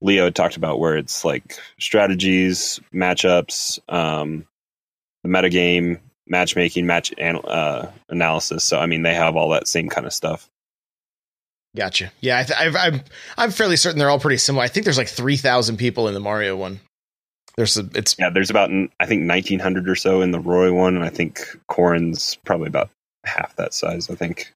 Leo 0.00 0.30
talked 0.30 0.56
about, 0.56 0.78
where 0.78 0.96
it's 0.96 1.24
like 1.24 1.58
strategies, 1.78 2.80
matchups, 2.94 3.78
um, 3.88 4.46
the 5.22 5.28
metagame, 5.28 6.00
matchmaking, 6.26 6.86
match 6.86 7.12
an- 7.18 7.36
uh, 7.36 7.90
analysis. 8.08 8.64
So 8.64 8.78
I 8.78 8.86
mean, 8.86 9.02
they 9.02 9.14
have 9.14 9.36
all 9.36 9.50
that 9.50 9.68
same 9.68 9.88
kind 9.88 10.06
of 10.06 10.12
stuff. 10.12 10.48
gotcha 11.76 12.10
yeah 12.20 12.38
I 12.38 12.42
th- 12.44 12.58
I've, 12.58 12.76
I'm 12.76 13.00
I'm 13.36 13.50
fairly 13.50 13.76
certain 13.76 13.98
they're 13.98 14.08
all 14.10 14.18
pretty 14.18 14.38
similar 14.38 14.64
I 14.64 14.68
think 14.68 14.84
there's 14.84 14.96
like 14.96 15.08
three 15.08 15.36
thousand 15.36 15.76
people 15.76 16.08
in 16.08 16.14
the 16.14 16.20
Mario 16.20 16.56
one 16.56 16.80
there's 17.56 17.76
a 17.78 17.88
it's 17.94 18.16
Yeah, 18.18 18.30
there's 18.30 18.50
about 18.50 18.70
I 18.70 19.06
think 19.06 19.28
1900 19.28 19.88
or 19.88 19.94
so 19.94 20.20
in 20.20 20.30
the 20.30 20.40
Roy 20.40 20.72
one, 20.72 20.94
and 20.94 21.04
I 21.04 21.08
think 21.08 21.40
Corrin's 21.70 22.36
probably 22.44 22.68
about 22.68 22.90
half 23.24 23.56
that 23.56 23.72
size. 23.72 24.10
I 24.10 24.14
think. 24.14 24.52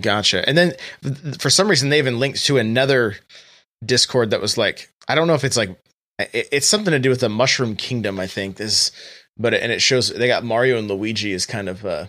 Gotcha. 0.00 0.48
And 0.48 0.58
then 0.58 0.72
th- 1.02 1.36
for 1.38 1.48
some 1.48 1.68
reason 1.68 1.90
they 1.90 1.98
even 1.98 2.18
linked 2.18 2.44
to 2.46 2.58
another 2.58 3.16
Discord 3.84 4.30
that 4.30 4.40
was 4.40 4.58
like 4.58 4.90
I 5.06 5.14
don't 5.14 5.28
know 5.28 5.34
if 5.34 5.44
it's 5.44 5.56
like 5.56 5.78
it, 6.18 6.48
it's 6.50 6.66
something 6.66 6.90
to 6.90 6.98
do 6.98 7.08
with 7.10 7.20
the 7.20 7.28
Mushroom 7.28 7.76
Kingdom. 7.76 8.18
I 8.18 8.26
think 8.26 8.60
is, 8.60 8.90
but 9.40 9.54
and 9.54 9.72
it 9.72 9.80
shows 9.80 10.12
they 10.12 10.28
got 10.28 10.44
Mario 10.44 10.78
and 10.78 10.86
Luigi 10.86 11.32
as 11.32 11.46
kind 11.46 11.68
of 11.68 11.84
uh 11.86 12.06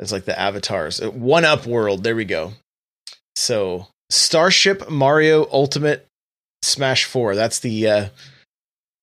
as 0.00 0.10
like 0.10 0.24
the 0.24 0.38
avatars. 0.38 1.00
Uh, 1.00 1.10
One 1.10 1.44
Up 1.44 1.66
World. 1.66 2.02
There 2.02 2.16
we 2.16 2.24
go. 2.24 2.54
So 3.36 3.88
Starship 4.10 4.90
Mario 4.90 5.46
Ultimate 5.52 6.06
Smash 6.62 7.04
Four. 7.04 7.36
That's 7.36 7.60
the 7.60 7.88
uh 7.88 8.08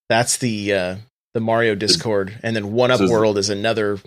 that's 0.09 0.37
the 0.37 0.73
uh 0.73 0.95
the 1.33 1.39
Mario 1.39 1.75
Discord, 1.75 2.37
and 2.43 2.55
then 2.55 2.73
One 2.73 2.91
Up 2.91 2.97
So 2.97 3.09
World 3.09 3.37
is 3.37 3.49
another 3.49 3.99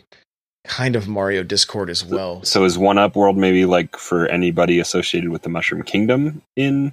kind 0.66 0.96
of 0.96 1.06
Mario 1.06 1.42
Discord 1.42 1.90
as 1.90 2.04
well. 2.04 2.42
So 2.42 2.64
is 2.64 2.76
One 2.76 2.98
Up 2.98 3.16
World 3.16 3.36
maybe 3.36 3.64
like 3.66 3.96
for 3.96 4.26
anybody 4.26 4.80
associated 4.80 5.30
with 5.30 5.42
the 5.42 5.48
Mushroom 5.48 5.82
Kingdom 5.82 6.42
in 6.56 6.92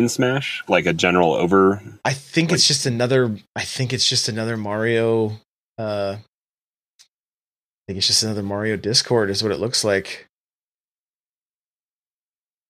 in 0.00 0.08
Smash, 0.08 0.64
like 0.68 0.86
a 0.86 0.92
general 0.92 1.32
over. 1.32 1.80
I 2.04 2.12
think 2.12 2.50
it's 2.50 2.66
just 2.66 2.86
another. 2.86 3.36
I 3.54 3.62
think 3.62 3.92
it's 3.92 4.08
just 4.08 4.28
another 4.28 4.56
Mario. 4.56 5.38
Uh, 5.78 6.16
I 6.18 7.82
think 7.86 7.98
it's 7.98 8.08
just 8.08 8.22
another 8.22 8.42
Mario 8.42 8.76
Discord, 8.76 9.30
is 9.30 9.42
what 9.42 9.52
it 9.52 9.60
looks 9.60 9.84
like. 9.84 10.26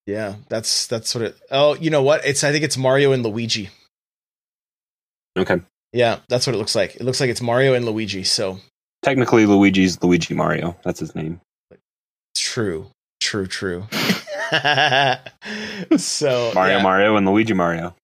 Yeah, 0.06 0.34
that's 0.48 0.86
that's 0.86 1.14
what 1.14 1.22
it. 1.22 1.38
Oh, 1.50 1.74
you 1.76 1.90
know 1.90 2.02
what? 2.02 2.24
It's 2.26 2.44
I 2.44 2.52
think 2.52 2.64
it's 2.64 2.76
Mario 2.76 3.12
and 3.12 3.22
Luigi. 3.22 3.70
Okay, 5.38 5.60
Yeah, 5.92 6.18
that's 6.28 6.46
what 6.46 6.54
it 6.54 6.58
looks 6.58 6.74
like. 6.74 6.96
It 6.96 7.02
looks 7.02 7.20
like 7.20 7.30
it's 7.30 7.40
Mario 7.40 7.74
and 7.74 7.84
Luigi. 7.86 8.24
So 8.24 8.58
technically 9.02 9.46
Luigi's 9.46 10.02
Luigi 10.02 10.34
Mario. 10.34 10.76
That's 10.84 11.00
his 11.00 11.14
name. 11.14 11.40
true, 12.36 12.90
true, 13.20 13.46
true. 13.46 13.86
so 15.96 16.52
Mario 16.54 16.76
yeah. 16.76 16.82
Mario 16.82 17.16
and 17.16 17.26
Luigi 17.26 17.54
Mario. 17.54 17.94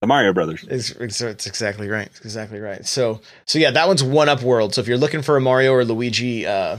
The 0.00 0.08
Mario 0.08 0.32
Brothers. 0.32 0.64
It's, 0.68 0.90
it's, 0.90 1.20
it's 1.20 1.46
exactly 1.46 1.88
right. 1.88 2.06
It's 2.06 2.20
exactly 2.20 2.60
right. 2.60 2.84
So 2.86 3.20
so 3.46 3.58
yeah, 3.58 3.70
that 3.70 3.86
one's 3.86 4.02
one 4.02 4.28
up 4.28 4.42
world. 4.42 4.74
So 4.74 4.80
if 4.80 4.88
you're 4.88 4.98
looking 4.98 5.22
for 5.22 5.36
a 5.36 5.40
Mario 5.40 5.72
or 5.72 5.84
Luigi 5.84 6.46
uh, 6.46 6.78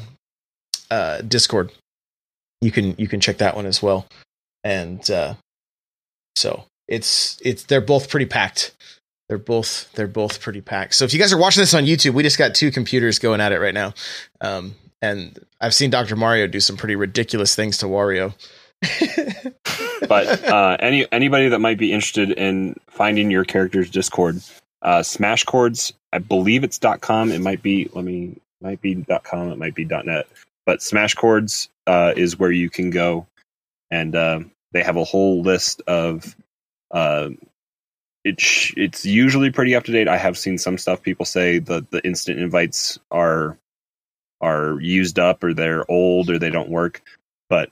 uh, 0.91 1.22
Discord, 1.22 1.72
you 2.62 2.72
can 2.72 2.96
you 2.98 3.08
can 3.08 3.20
check 3.20 3.38
that 3.38 3.55
one 3.55 3.65
as 3.65 3.82
well. 3.82 4.08
And 4.63 5.10
uh, 5.10 5.36
so 6.36 6.65
it's 6.88 7.39
it's 7.44 7.63
they're 7.63 7.82
both 7.82 8.10
pretty 8.10 8.25
packed. 8.25 8.74
They're 9.29 9.38
both 9.38 9.91
they're 9.94 10.08
both 10.08 10.41
pretty 10.41 10.62
packed. 10.62 10.96
So 10.96 11.05
if 11.05 11.13
you 11.13 11.20
guys 11.20 11.34
are 11.34 11.38
watching 11.38 11.62
this 11.62 11.74
on 11.74 11.86
YouTube, 11.86 12.13
we 12.13 12.24
just 12.24 12.38
got 12.38 12.55
two 12.55 12.72
computers 12.72 13.20
going 13.20 13.41
at 13.41 13.51
it 13.51 13.60
right 13.60 13.74
now. 13.74 13.94
Um, 14.41 14.75
and 15.01 15.39
I've 15.62 15.74
seen 15.74 15.89
Dr. 15.89 16.15
Mario 16.15 16.47
do 16.47 16.59
some 16.59 16.77
pretty 16.77 16.95
ridiculous 16.95 17.55
things 17.55 17.77
to 17.79 17.85
Wario. 17.85 18.33
but 20.07 20.43
uh, 20.43 20.77
any 20.79 21.12
anybody 21.12 21.50
that 21.50 21.59
might 21.59 21.77
be 21.77 21.91
interested 21.93 22.31
in 22.31 22.75
finding 22.88 23.31
your 23.31 23.45
character's 23.45 23.89
Discord, 23.89 24.41
uh, 24.81 25.00
Smashcords, 25.00 25.93
I 26.12 26.19
believe 26.19 26.63
it's 26.63 26.79
.com. 27.01 27.31
It 27.31 27.41
might 27.41 27.62
be. 27.62 27.89
Let 27.93 28.05
me. 28.05 28.38
Might 28.62 28.81
be 28.81 29.03
.com. 29.24 29.50
It 29.50 29.57
might 29.57 29.75
be 29.75 29.85
.net. 29.85 30.27
But 30.65 30.79
Smashcords 30.79 31.69
uh, 31.88 32.13
is 32.15 32.38
where 32.38 32.51
you 32.51 32.69
can 32.69 32.89
go, 32.89 33.27
and 33.91 34.15
uh, 34.15 34.39
they 34.71 34.83
have 34.83 34.97
a 34.97 35.03
whole 35.03 35.41
list 35.41 35.81
of. 35.88 36.35
Uh, 36.91 37.29
it 38.24 38.41
it's 38.75 39.05
usually 39.05 39.51
pretty 39.51 39.75
up 39.75 39.85
to 39.85 39.91
date. 39.91 40.07
I 40.07 40.17
have 40.17 40.38
seen 40.38 40.57
some 40.57 40.77
stuff. 40.77 41.01
People 41.01 41.25
say 41.25 41.59
the 41.59 41.85
the 41.91 42.05
instant 42.05 42.39
invites 42.39 43.00
are 43.09 43.57
are 44.41 44.79
used 44.81 45.19
up 45.19 45.43
or 45.43 45.53
they're 45.53 45.89
old 45.89 46.29
or 46.29 46.37
they 46.39 46.49
don't 46.49 46.69
work, 46.69 47.01
but 47.49 47.69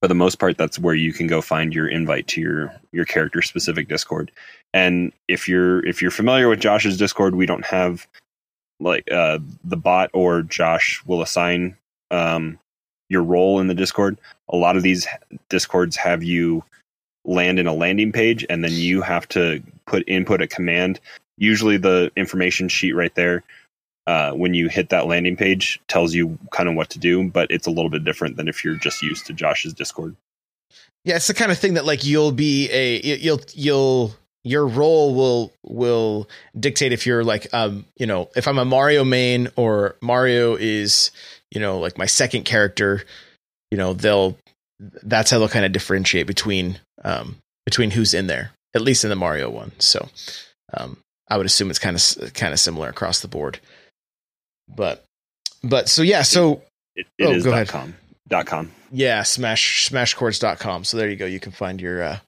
for 0.00 0.08
the 0.08 0.14
most 0.14 0.38
part 0.38 0.56
that's 0.56 0.78
where 0.78 0.94
you 0.94 1.12
can 1.12 1.26
go 1.26 1.40
find 1.40 1.74
your 1.74 1.88
invite 1.88 2.26
to 2.28 2.40
your 2.40 2.74
your 2.92 3.04
character 3.04 3.42
specific 3.42 3.88
discord. 3.88 4.30
And 4.72 5.12
if 5.26 5.48
you're 5.48 5.84
if 5.84 6.02
you're 6.02 6.10
familiar 6.10 6.48
with 6.48 6.60
josh's 6.60 6.96
discord 6.96 7.34
we 7.34 7.46
don't 7.46 7.64
have 7.64 8.06
like 8.80 9.10
uh 9.10 9.38
the 9.64 9.76
bot 9.76 10.10
or 10.12 10.42
josh 10.42 11.02
will 11.06 11.22
assign 11.22 11.76
um 12.10 12.58
your 13.08 13.22
role 13.22 13.58
in 13.60 13.66
the 13.66 13.74
discord. 13.74 14.18
A 14.50 14.56
lot 14.56 14.76
of 14.76 14.82
these 14.82 15.06
discords 15.48 15.96
have 15.96 16.22
you 16.22 16.62
land 17.24 17.58
in 17.58 17.66
a 17.66 17.74
landing 17.74 18.12
page 18.12 18.46
and 18.48 18.62
then 18.62 18.72
you 18.72 19.02
have 19.02 19.26
to 19.28 19.62
put 19.86 20.04
input 20.06 20.42
a 20.42 20.46
command. 20.46 21.00
Usually 21.38 21.76
the 21.76 22.10
information 22.16 22.68
sheet 22.68 22.92
right 22.92 23.14
there 23.14 23.42
uh, 24.08 24.32
when 24.32 24.54
you 24.54 24.68
hit 24.68 24.88
that 24.88 25.06
landing 25.06 25.36
page 25.36 25.78
tells 25.86 26.14
you 26.14 26.38
kind 26.50 26.68
of 26.68 26.74
what 26.74 26.88
to 26.90 26.98
do 26.98 27.28
but 27.30 27.50
it's 27.50 27.66
a 27.66 27.70
little 27.70 27.90
bit 27.90 28.04
different 28.04 28.36
than 28.36 28.48
if 28.48 28.64
you're 28.64 28.74
just 28.74 29.02
used 29.02 29.26
to 29.26 29.32
josh's 29.32 29.74
discord 29.74 30.16
Yeah, 31.04 31.16
it's 31.16 31.28
the 31.28 31.34
kind 31.34 31.52
of 31.52 31.58
thing 31.58 31.74
that 31.74 31.84
like 31.86 32.04
you'll 32.04 32.32
be 32.32 32.68
a 32.70 33.00
you'll 33.18 33.40
you'll 33.54 34.14
your 34.44 34.66
role 34.66 35.14
will 35.14 35.52
will 35.62 36.28
dictate 36.58 36.92
if 36.92 37.06
you're 37.06 37.24
like 37.24 37.46
um 37.52 37.84
you 37.96 38.06
know 38.06 38.28
if 38.36 38.46
I'm 38.48 38.58
a 38.58 38.64
Mario 38.64 39.04
main 39.04 39.48
or 39.56 39.96
Mario 40.00 40.56
is 40.56 41.10
you 41.50 41.60
know 41.60 41.78
like 41.78 41.98
my 41.98 42.06
second 42.06 42.44
character, 42.44 43.04
you 43.70 43.78
know 43.78 43.94
they'll 43.94 44.36
that's 44.80 45.30
how 45.30 45.38
they'll 45.38 45.48
kind 45.48 45.64
of 45.64 45.72
differentiate 45.72 46.26
between 46.26 46.78
um 47.04 47.36
between 47.64 47.90
who's 47.90 48.14
in 48.14 48.26
there 48.26 48.52
at 48.74 48.82
least 48.82 49.04
in 49.04 49.10
the 49.10 49.16
Mario 49.16 49.50
one. 49.50 49.72
So 49.78 50.08
um 50.74 50.98
I 51.28 51.36
would 51.36 51.46
assume 51.46 51.70
it's 51.70 51.78
kind 51.78 51.96
of 51.96 52.34
kind 52.34 52.52
of 52.52 52.60
similar 52.60 52.88
across 52.88 53.20
the 53.20 53.28
board. 53.28 53.60
But 54.74 55.04
but 55.62 55.88
so 55.88 56.02
yeah 56.02 56.22
so 56.22 56.62
it, 56.94 57.06
it 57.18 57.26
Oh, 57.26 57.32
is 57.32 57.44
go 57.44 57.50
dot 57.50 57.56
ahead. 57.56 57.68
com. 57.68 57.94
Dot 58.28 58.46
com. 58.46 58.70
Yeah 58.92 59.22
smash 59.22 59.88
smashcords.com 59.90 60.84
so 60.84 60.96
there 60.96 61.08
you 61.08 61.16
go. 61.16 61.26
You 61.26 61.40
can 61.40 61.52
find 61.52 61.80
your 61.80 62.02
uh 62.02 62.18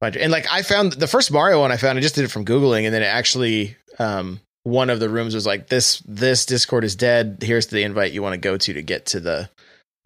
find 0.00 0.14
your, 0.14 0.22
and 0.24 0.32
like 0.32 0.46
i 0.50 0.62
found 0.62 0.92
the 0.94 1.06
first 1.06 1.30
mario 1.30 1.60
one 1.60 1.70
i 1.72 1.76
found 1.76 1.96
i 1.98 2.00
just 2.00 2.14
did 2.16 2.24
it 2.24 2.30
from 2.30 2.44
googling 2.44 2.84
and 2.84 2.92
then 2.94 3.02
it 3.02 3.06
actually 3.06 3.76
um 3.98 4.40
one 4.64 4.90
of 4.90 4.98
the 4.98 5.08
rooms 5.08 5.34
was 5.34 5.46
like 5.46 5.68
this 5.68 6.02
this 6.06 6.46
discord 6.46 6.84
is 6.84 6.96
dead. 6.96 7.38
Here's 7.42 7.66
the 7.66 7.82
invite 7.82 8.12
you 8.12 8.22
want 8.22 8.32
to 8.32 8.38
go 8.40 8.56
to 8.56 8.72
to 8.72 8.82
get 8.82 9.06
to 9.06 9.20
the 9.20 9.50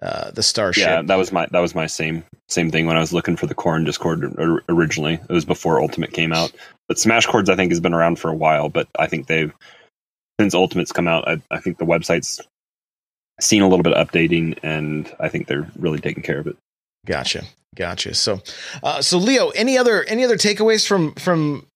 uh 0.02 0.30
the 0.32 0.42
starship. 0.42 0.82
Yeah 0.84 1.02
that 1.02 1.14
was 1.16 1.30
my 1.32 1.46
that 1.52 1.60
was 1.60 1.74
my 1.76 1.86
same 1.86 2.24
same 2.48 2.70
thing 2.70 2.86
when 2.86 2.96
i 2.96 3.00
was 3.00 3.12
looking 3.12 3.36
for 3.36 3.46
the 3.46 3.54
corrin 3.54 3.84
discord 3.84 4.24
originally. 4.68 5.14
It 5.14 5.32
was 5.32 5.44
before 5.44 5.80
ultimate 5.80 6.12
came 6.12 6.32
out. 6.32 6.52
But 6.88 6.96
smashcords 6.96 7.48
i 7.48 7.54
think 7.56 7.70
has 7.70 7.78
been 7.80 7.94
around 7.94 8.18
for 8.18 8.30
a 8.30 8.34
while 8.34 8.68
but 8.68 8.88
i 8.98 9.06
think 9.06 9.26
they've 9.28 9.52
since 10.38 10.54
ultimate's 10.54 10.92
come 10.92 11.08
out 11.08 11.26
i, 11.28 11.40
I 11.50 11.60
think 11.60 11.78
the 11.78 11.86
website's 11.86 12.40
seen 13.40 13.62
a 13.62 13.68
little 13.68 13.82
bit 13.82 13.92
of 13.92 14.08
updating 14.08 14.58
and 14.62 15.12
i 15.20 15.28
think 15.28 15.46
they're 15.46 15.70
really 15.78 16.00
taking 16.00 16.22
care 16.22 16.38
of 16.38 16.46
it. 16.46 16.56
Gotcha. 17.06 17.44
Gotcha. 17.74 18.14
So 18.14 18.40
uh 18.82 19.02
so 19.02 19.18
leo 19.18 19.48
any 19.50 19.78
other 19.78 20.04
any 20.04 20.24
other 20.24 20.36
takeaways 20.36 20.86
from 20.86 21.14
from 21.14 21.66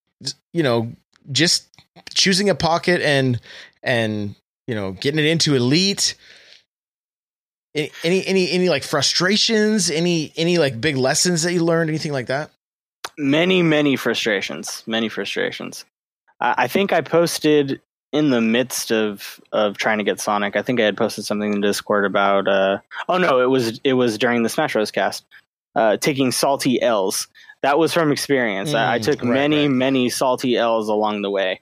you 0.53 0.63
know 0.63 0.93
just 1.31 1.69
choosing 2.15 2.51
a 2.51 2.55
pocket 2.55 3.01
and 3.01 3.41
and 3.83 4.35
you 4.67 4.75
know 4.75 4.93
getting 4.93 5.19
it 5.19 5.27
into 5.27 5.55
elite? 5.55 6.15
Any 7.75 7.91
any 8.05 8.27
any, 8.27 8.51
any 8.51 8.69
like 8.69 8.83
frustrations? 8.83 9.91
Any 9.91 10.33
any 10.37 10.59
like 10.59 10.81
big 10.81 10.97
lessons 10.97 11.43
that 11.43 11.53
you 11.53 11.65
learned? 11.65 11.89
Anything 11.89 12.13
like 12.13 12.27
that? 12.27 12.51
Many 13.17 13.63
many 13.63 13.97
frustrations. 13.97 14.83
Many 14.87 15.09
frustrations. 15.09 15.85
I, 16.41 16.55
I 16.59 16.69
think 16.69 16.93
i 16.93 17.01
posted 17.01 17.81
in 18.13 18.31
the 18.31 18.41
midst 18.41 18.93
of 18.93 19.41
of 19.53 19.77
trying 19.77 19.99
to 19.99 20.05
get 20.05 20.21
sonic 20.21 20.57
i 20.57 20.63
think 20.63 20.81
i 20.81 20.85
had 20.85 20.97
posted 20.97 21.25
something 21.25 21.53
in 21.55 21.61
discord 21.61 22.05
about 22.05 22.47
uh 22.49 22.79
oh 23.09 23.19
no 23.19 23.41
it 23.41 23.49
was 23.51 23.81
it 23.85 23.95
was 23.95 24.19
during 24.19 24.43
the 24.43 24.49
smash 24.49 24.73
bros 24.75 24.91
cast 24.91 25.25
uh 25.75 25.97
taking 25.97 26.31
salty 26.31 26.81
l's 26.83 27.29
that 27.63 27.79
was 27.79 27.93
from 27.93 28.13
experience 28.13 28.75
I, 28.75 28.95
I 28.95 28.99
Mm, 28.99 29.05
took 29.05 29.23
right, 29.23 29.33
many 29.35 29.69
right. 29.69 29.75
many 29.75 30.09
salty 30.11 30.57
l's 30.57 30.89
along 30.89 31.23
the 31.23 31.31
way 31.31 31.61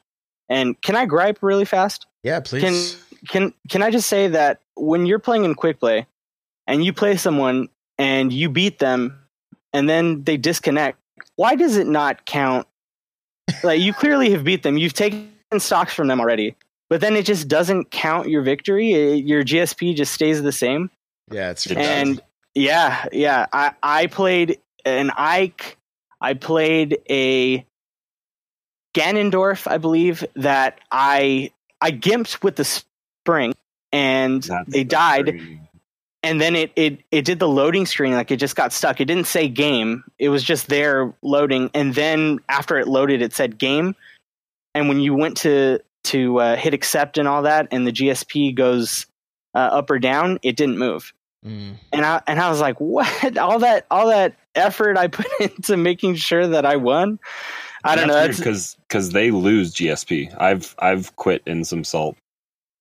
and 0.48 0.80
can 0.82 0.96
i 0.96 1.06
gripe 1.06 1.38
really 1.42 1.64
fast 1.64 2.06
yeah 2.22 2.40
please 2.40 2.62
Can 2.62 3.00
can 3.28 3.52
can 3.68 3.82
I 3.82 3.90
just 3.90 4.08
say 4.08 4.28
that 4.28 4.60
when 4.76 5.04
you're 5.06 5.18
playing 5.18 5.44
in 5.44 5.54
quick 5.54 5.78
play 5.78 6.06
and 6.66 6.82
you 6.82 6.92
play 6.92 7.16
someone 7.16 7.68
and 7.98 8.32
you 8.32 8.48
beat 8.48 8.78
them 8.78 9.18
and 9.74 9.88
then 9.88 10.24
they 10.24 10.38
disconnect, 10.38 10.98
why 11.36 11.54
does 11.54 11.76
it 11.76 11.86
not 11.86 12.24
count? 12.24 12.66
like 13.62 13.80
you 13.80 13.92
clearly 13.92 14.30
have 14.30 14.42
beat 14.42 14.62
them. 14.62 14.78
You've 14.78 14.94
taken 14.94 15.30
stocks 15.58 15.92
from 15.94 16.06
them 16.08 16.20
already. 16.20 16.54
But 16.88 17.00
then 17.00 17.16
it 17.16 17.24
just 17.24 17.48
doesn't 17.48 17.90
count 17.90 18.28
your 18.28 18.42
victory. 18.42 18.92
It- 18.92 19.24
your 19.24 19.42
GSP 19.42 19.94
just 19.96 20.12
stays 20.12 20.42
the 20.42 20.52
same. 20.52 20.90
yeah 21.30 21.50
it's 21.50 21.66
It 21.66 21.74
does. 21.76 21.86
And 21.86 22.20
yeah, 22.54 23.04
yeah. 23.12 23.46
I, 23.52 23.72
I 23.82 24.06
played 24.06 24.58
an 24.84 25.10
Ike. 25.16 25.76
I 26.20 26.34
played 26.34 26.98
a 27.08 27.64
Ganondorf, 28.94 29.70
I 29.70 29.78
believe, 29.78 30.24
that 30.34 30.78
I 30.90 31.50
I 31.80 31.92
gimped 31.92 32.42
with 32.42 32.56
the 32.56 32.64
spring 32.64 33.54
and 33.92 34.42
That's- 34.42 34.66
they 34.68 34.84
died 34.84 35.26
very- 35.26 35.60
and 36.22 36.40
then 36.40 36.54
it, 36.56 36.72
it 36.76 36.98
it 37.10 37.24
did 37.24 37.38
the 37.38 37.48
loading 37.48 37.86
screen 37.86 38.12
like 38.12 38.30
it 38.30 38.36
just 38.36 38.56
got 38.56 38.72
stuck. 38.72 39.00
It 39.00 39.04
didn't 39.06 39.26
say 39.26 39.48
game. 39.48 40.04
It 40.18 40.28
was 40.28 40.42
just 40.42 40.66
there 40.68 41.12
loading 41.22 41.70
and 41.72 41.94
then 41.94 42.40
after 42.48 42.78
it 42.78 42.88
loaded 42.88 43.22
it 43.22 43.32
said 43.32 43.56
game. 43.58 43.94
And 44.74 44.88
when 44.88 45.00
you 45.00 45.14
went 45.14 45.38
to 45.38 45.80
to 46.04 46.40
uh, 46.40 46.56
hit 46.56 46.74
accept 46.74 47.18
and 47.18 47.28
all 47.28 47.42
that 47.42 47.68
and 47.70 47.86
the 47.86 47.92
GSP 47.92 48.54
goes 48.54 49.06
uh, 49.54 49.58
up 49.58 49.90
or 49.90 49.98
down, 49.98 50.38
it 50.42 50.56
didn't 50.56 50.78
move 50.78 51.12
Mm. 51.44 51.76
and 51.90 52.04
I 52.04 52.20
and 52.26 52.38
I 52.38 52.50
was 52.50 52.60
like, 52.60 52.78
what? 52.80 53.38
All 53.38 53.60
that 53.60 53.86
all 53.90 54.08
that 54.08 54.36
effort 54.54 54.98
I 54.98 55.06
put 55.08 55.26
into 55.40 55.76
making 55.76 56.16
sure 56.16 56.46
that 56.46 56.66
I 56.66 56.76
won. 56.76 57.18
I 57.82 57.96
don't 57.96 58.08
know. 58.08 58.28
Because 58.28 58.76
because 58.88 59.10
they 59.10 59.30
lose 59.30 59.74
GSP. 59.74 60.38
I've 60.38 60.74
I've 60.78 61.16
quit 61.16 61.42
in 61.46 61.64
some 61.64 61.82
salt 61.82 62.16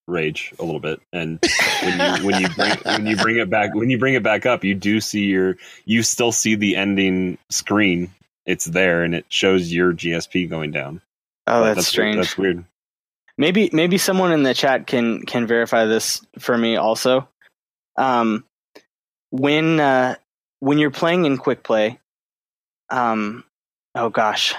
rage 0.08 0.54
a 0.60 0.66
little 0.66 0.82
bit, 0.82 1.00
and 1.14 1.40
when 1.84 2.20
you 2.20 2.26
when 2.26 2.42
you 2.42 2.50
bring 2.50 2.72
when 2.84 3.06
you 3.06 3.16
bring 3.16 3.38
it 3.38 3.50
back 3.50 3.74
when 3.74 3.90
you 3.90 3.98
bring 3.98 4.16
it 4.16 4.24
back 4.24 4.46
up, 4.46 4.66
you 4.66 4.76
do 4.76 5.00
see 5.00 5.26
your 5.26 5.56
you 5.86 6.04
still 6.04 6.34
see 6.34 6.56
the 6.56 6.76
ending 6.76 7.38
screen. 7.50 8.12
It's 8.46 8.66
there, 8.66 9.04
and 9.04 9.16
it 9.16 9.26
shows 9.30 9.72
your 9.72 9.94
GSP 9.94 10.50
going 10.50 10.72
down. 10.72 11.02
Oh, 11.50 11.64
that's, 11.64 11.78
weird- 11.78 11.86
strange. 11.86 12.16
That's 12.18 12.38
weird. 12.38 12.66
maybe 13.38 13.70
maybe 13.74 13.98
someone 13.98 14.32
in 14.32 14.44
the 14.44 14.54
chat 14.54 14.88
can 14.88 15.24
can 15.26 15.48
verify 15.48 15.86
this 15.86 16.22
for 16.40 16.58
me 16.58 16.76
also. 16.76 17.28
Um, 17.98 18.44
when 19.32 19.80
uh, 19.80 20.16
when 20.60 20.78
you're 20.78 20.92
playing 20.92 21.26
in 21.26 21.38
quick 21.38 21.64
play, 21.64 22.00
um, 22.90 23.44
oh 23.96 24.10
gosh, 24.10 24.56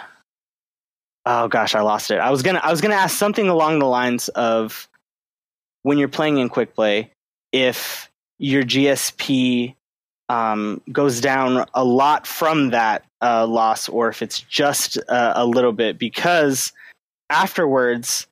oh 1.26 1.48
gosh, 1.48 1.74
I 1.74 1.80
lost 1.80 2.10
it. 2.10 2.18
I 2.18 2.30
was 2.30 2.42
gonna 2.42 2.60
I 2.62 2.70
was 2.70 2.80
gonna 2.80 2.94
ask 2.94 3.16
something 3.16 3.48
along 3.48 3.78
the 3.78 3.86
lines 3.86 4.28
of 4.30 4.88
when 5.82 5.98
you're 5.98 6.08
playing 6.08 6.38
in 6.38 6.48
quick 6.48 6.74
play, 6.74 7.10
if 7.52 8.10
your 8.38 8.62
GSP 8.62 9.74
um, 10.28 10.80
goes 10.92 11.20
down 11.20 11.66
a 11.74 11.84
lot 11.84 12.26
from 12.26 12.70
that 12.70 13.04
uh, 13.20 13.46
loss, 13.46 13.88
or 13.88 14.08
if 14.08 14.22
it's 14.22 14.40
just 14.40 14.98
uh, 15.08 15.32
a 15.36 15.44
little 15.44 15.72
bit, 15.72 15.98
because 15.98 16.72
afterwards, 17.30 18.26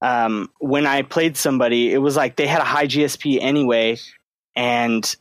um, 0.00 0.50
when 0.58 0.86
I 0.86 1.02
played 1.02 1.36
somebody, 1.36 1.92
it 1.92 1.98
was 1.98 2.16
like 2.16 2.36
they 2.36 2.46
had 2.46 2.60
a 2.60 2.64
high 2.64 2.86
GSP 2.86 3.38
anyway, 3.40 3.98
and 4.56 5.16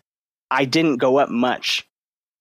I 0.50 0.65
didn't 0.65 0.98
go 0.98 1.17
up 1.17 1.29
much. 1.29 1.88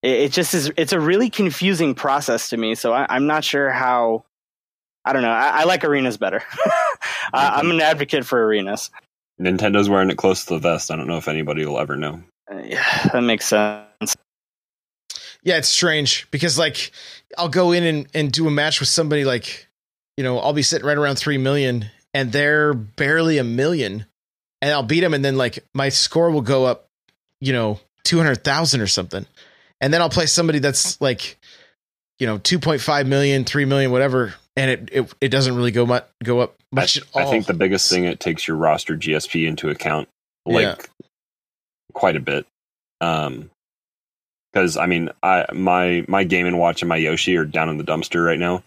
It, 0.01 0.19
it 0.19 0.31
just 0.31 0.53
is. 0.53 0.71
It's 0.77 0.93
a 0.93 0.99
really 0.99 1.29
confusing 1.29 1.95
process 1.95 2.49
to 2.49 2.57
me. 2.57 2.75
So 2.75 2.93
I, 2.93 3.15
am 3.15 3.27
not 3.27 3.43
sure 3.43 3.69
how. 3.69 4.25
I 5.05 5.13
don't 5.13 5.21
know. 5.21 5.29
I, 5.29 5.61
I 5.61 5.63
like 5.63 5.83
arenas 5.83 6.17
better. 6.17 6.43
I, 7.33 7.59
I'm 7.59 7.71
an 7.71 7.81
advocate 7.81 8.25
for 8.25 8.45
arenas. 8.45 8.89
Nintendo's 9.39 9.89
wearing 9.89 10.09
it 10.09 10.17
close 10.17 10.45
to 10.45 10.55
the 10.55 10.59
vest. 10.59 10.91
I 10.91 10.95
don't 10.95 11.07
know 11.07 11.17
if 11.17 11.27
anybody 11.27 11.65
will 11.65 11.79
ever 11.79 11.95
know. 11.95 12.21
Uh, 12.51 12.61
yeah, 12.65 13.09
that 13.13 13.21
makes 13.21 13.45
sense. 13.45 14.15
Yeah, 15.43 15.57
it's 15.57 15.69
strange 15.69 16.29
because 16.31 16.57
like 16.57 16.91
I'll 17.37 17.49
go 17.49 17.71
in 17.71 17.83
and, 17.83 18.07
and 18.13 18.31
do 18.31 18.47
a 18.47 18.51
match 18.51 18.79
with 18.79 18.89
somebody 18.89 19.23
like, 19.23 19.66
you 20.17 20.23
know, 20.23 20.39
I'll 20.39 20.53
be 20.53 20.63
sitting 20.63 20.85
right 20.85 20.97
around 20.97 21.15
three 21.17 21.37
million 21.37 21.85
and 22.13 22.31
they're 22.31 22.73
barely 22.73 23.37
a 23.37 23.43
million, 23.43 24.05
and 24.61 24.71
I'll 24.71 24.83
beat 24.83 25.01
them, 25.01 25.13
and 25.13 25.23
then 25.23 25.37
like 25.37 25.59
my 25.73 25.89
score 25.89 26.31
will 26.31 26.41
go 26.41 26.65
up, 26.65 26.87
you 27.39 27.53
know, 27.53 27.79
two 28.03 28.17
hundred 28.17 28.43
thousand 28.43 28.81
or 28.81 28.87
something, 28.87 29.25
and 29.79 29.93
then 29.93 30.01
I'll 30.01 30.09
play 30.09 30.25
somebody 30.25 30.59
that's 30.59 30.99
like, 30.99 31.37
you 32.19 32.25
know, 32.25 32.39
2.5 32.39 33.05
million, 33.05 33.45
3 33.45 33.65
million, 33.65 33.91
whatever, 33.91 34.33
and 34.55 34.71
it 34.71 34.89
it, 34.91 35.13
it 35.21 35.29
doesn't 35.29 35.55
really 35.55 35.71
go 35.71 35.85
much 35.85 36.05
go 36.23 36.39
up 36.39 36.55
much 36.71 36.97
I, 36.97 37.01
at 37.01 37.07
all. 37.13 37.27
I 37.27 37.31
think 37.31 37.45
the 37.45 37.53
biggest 37.53 37.89
thing 37.89 38.05
it 38.05 38.19
takes 38.19 38.47
your 38.47 38.57
roster 38.57 38.97
GSP 38.97 39.47
into 39.47 39.69
account, 39.69 40.09
like 40.45 40.63
yeah. 40.63 40.75
quite 41.93 42.15
a 42.15 42.21
bit. 42.21 42.47
Um, 42.99 43.51
because 44.51 44.75
I 44.75 44.87
mean, 44.87 45.09
I 45.21 45.45
my 45.53 46.03
my 46.07 46.23
game 46.23 46.47
and 46.47 46.57
watch 46.57 46.81
and 46.81 46.89
my 46.89 46.95
Yoshi 46.95 47.37
are 47.37 47.45
down 47.45 47.69
in 47.69 47.77
the 47.77 47.83
dumpster 47.83 48.25
right 48.25 48.39
now. 48.39 48.63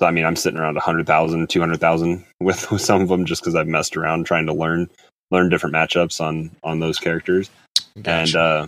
So 0.00 0.06
I 0.06 0.10
mean, 0.10 0.24
I'm 0.24 0.36
sitting 0.36 0.60
around 0.60 0.74
100,000, 0.74 1.48
200,000 1.48 2.24
with, 2.40 2.70
with 2.70 2.80
some 2.80 3.02
of 3.02 3.08
them 3.08 3.24
just 3.24 3.42
because 3.42 3.54
I've 3.54 3.66
messed 3.66 3.96
around 3.96 4.26
trying 4.26 4.46
to 4.46 4.52
learn 4.52 4.88
learn 5.30 5.50
different 5.50 5.74
matchups 5.74 6.20
on 6.20 6.50
on 6.62 6.80
those 6.80 6.98
characters. 6.98 7.50
Gotcha. 8.00 8.10
And 8.10 8.36
uh, 8.36 8.66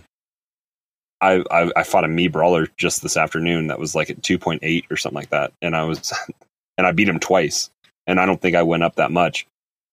I, 1.21 1.45
I, 1.51 1.73
I 1.77 1.83
fought 1.83 2.05
a 2.05 2.09
Mii 2.09 2.33
brawler 2.33 2.67
just 2.77 3.03
this 3.03 3.17
afternoon 3.17 3.69
that 3.69 3.79
was 3.79 3.95
like 3.95 4.11
at 4.11 4.23
2.8 4.23 4.91
or 4.91 4.97
something 4.97 5.17
like 5.17 5.31
that, 5.31 5.53
and 5.63 5.77
I 5.77 5.85
was 5.85 6.13
and 6.79 6.87
I 6.87 6.93
beat 6.93 7.09
him 7.09 7.21
twice, 7.21 7.71
and 8.07 8.19
I 8.19 8.27
don't 8.27 8.41
think 8.41 8.57
I 8.57 8.63
went 8.63 8.83
up 8.83 8.97
that 8.97 9.13
much, 9.13 9.47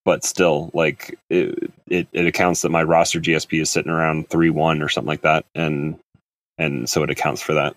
but 0.06 0.24
still, 0.24 0.72
like 0.74 1.18
it 1.30 1.72
it, 1.88 2.08
it 2.14 2.26
accounts 2.26 2.62
that 2.62 2.70
my 2.70 2.84
roster 2.84 3.20
GSP 3.20 3.62
is 3.62 3.70
sitting 3.70 3.92
around 3.92 4.30
three 4.30 4.50
one 4.50 4.82
or 4.82 4.90
something 4.90 5.10
like 5.10 5.22
that, 5.22 5.46
and 5.54 6.00
and 6.58 6.90
so 6.90 7.04
it 7.04 7.10
accounts 7.10 7.42
for 7.42 7.54
that. 7.54 7.76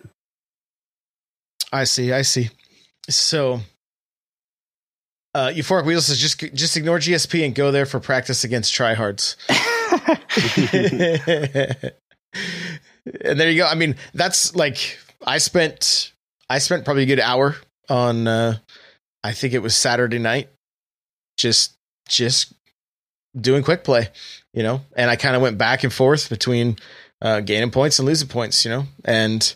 I 1.73 1.85
see, 1.85 2.13
I 2.13 2.23
see. 2.23 2.51
So, 3.15 3.61
uh, 5.35 5.49
Euphoric 5.49 5.85
Weasel 5.85 6.03
says 6.03 6.19
just 6.19 6.41
just 6.55 6.77
ignore 6.77 6.99
GSP 6.99 7.45
and 7.45 7.55
go 7.55 7.71
there 7.71 7.87
for 7.87 8.01
practice 8.01 8.45
against 8.45 8.75
tryhards. 8.75 9.37
and 13.25 13.41
there 13.41 13.51
you 13.51 13.59
go. 13.59 13.67
I 13.67 13.75
mean, 13.75 13.97
that's 14.15 14.55
like 14.55 14.99
I 15.25 15.39
spent 15.39 16.13
I 16.49 16.59
spent 16.59 16.85
probably 16.85 17.05
a 17.05 17.07
good 17.07 17.21
hour 17.21 17.57
on 17.89 18.27
uh 18.27 18.59
I 19.23 19.33
think 19.33 19.55
it 19.55 19.61
was 19.61 19.77
Saturday 19.77 20.19
night 20.19 20.49
just 21.37 21.75
just 22.09 22.53
doing 23.39 23.63
quick 23.63 23.85
play, 23.85 24.09
you 24.53 24.63
know, 24.63 24.81
and 24.97 25.11
I 25.11 25.17
kind 25.17 25.37
of 25.37 25.43
went 25.43 25.59
back 25.59 25.85
and 25.85 25.93
forth 25.93 26.29
between 26.29 26.77
uh 27.23 27.41
gaining 27.41 27.71
points 27.71 27.99
and 27.99 28.07
losing 28.07 28.29
points, 28.29 28.65
you 28.65 28.71
know, 28.71 28.87
and 29.05 29.55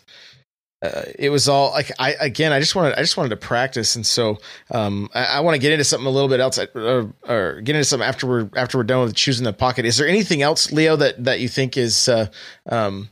uh, 0.81 1.03
it 1.17 1.29
was 1.29 1.47
all 1.47 1.71
like 1.71 1.91
I 1.99 2.13
again 2.13 2.51
I 2.51 2.59
just 2.59 2.75
wanted 2.75 2.95
I 2.95 3.01
just 3.01 3.17
wanted 3.17 3.29
to 3.29 3.37
practice 3.37 3.95
and 3.95 4.05
so 4.05 4.37
um, 4.71 5.09
I, 5.13 5.25
I 5.25 5.39
want 5.39 5.55
to 5.55 5.59
get 5.59 5.71
into 5.71 5.83
something 5.83 6.05
a 6.05 6.11
little 6.11 6.29
bit 6.29 6.39
else 6.39 6.59
or, 6.59 7.13
or, 7.27 7.61
get 7.61 7.75
into 7.75 7.85
something 7.85 8.07
after 8.07 8.27
we're 8.27 8.49
after 8.55 8.77
we're 8.77 8.83
done 8.83 9.01
with 9.01 9.15
choosing 9.15 9.45
the 9.45 9.53
pocket. 9.53 9.85
Is 9.85 9.97
there 9.97 10.07
anything 10.07 10.41
else, 10.41 10.71
Leo, 10.71 10.95
that 10.97 11.23
that 11.23 11.39
you 11.39 11.47
think 11.47 11.77
is 11.77 12.09
uh, 12.09 12.27
um, 12.69 13.09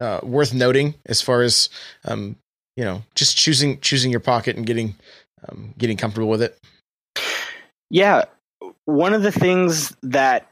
uh, 0.00 0.20
worth 0.22 0.54
noting 0.54 0.94
as 1.06 1.20
far 1.20 1.42
as 1.42 1.68
um, 2.04 2.36
you 2.76 2.84
know 2.84 3.02
just 3.14 3.36
choosing 3.36 3.80
choosing 3.80 4.10
your 4.10 4.20
pocket 4.20 4.56
and 4.56 4.64
getting 4.64 4.94
um, 5.48 5.74
getting 5.76 5.96
comfortable 5.96 6.28
with 6.28 6.42
it? 6.42 6.58
Yeah, 7.90 8.24
one 8.84 9.12
of 9.12 9.22
the 9.22 9.32
things 9.32 9.94
that 10.02 10.48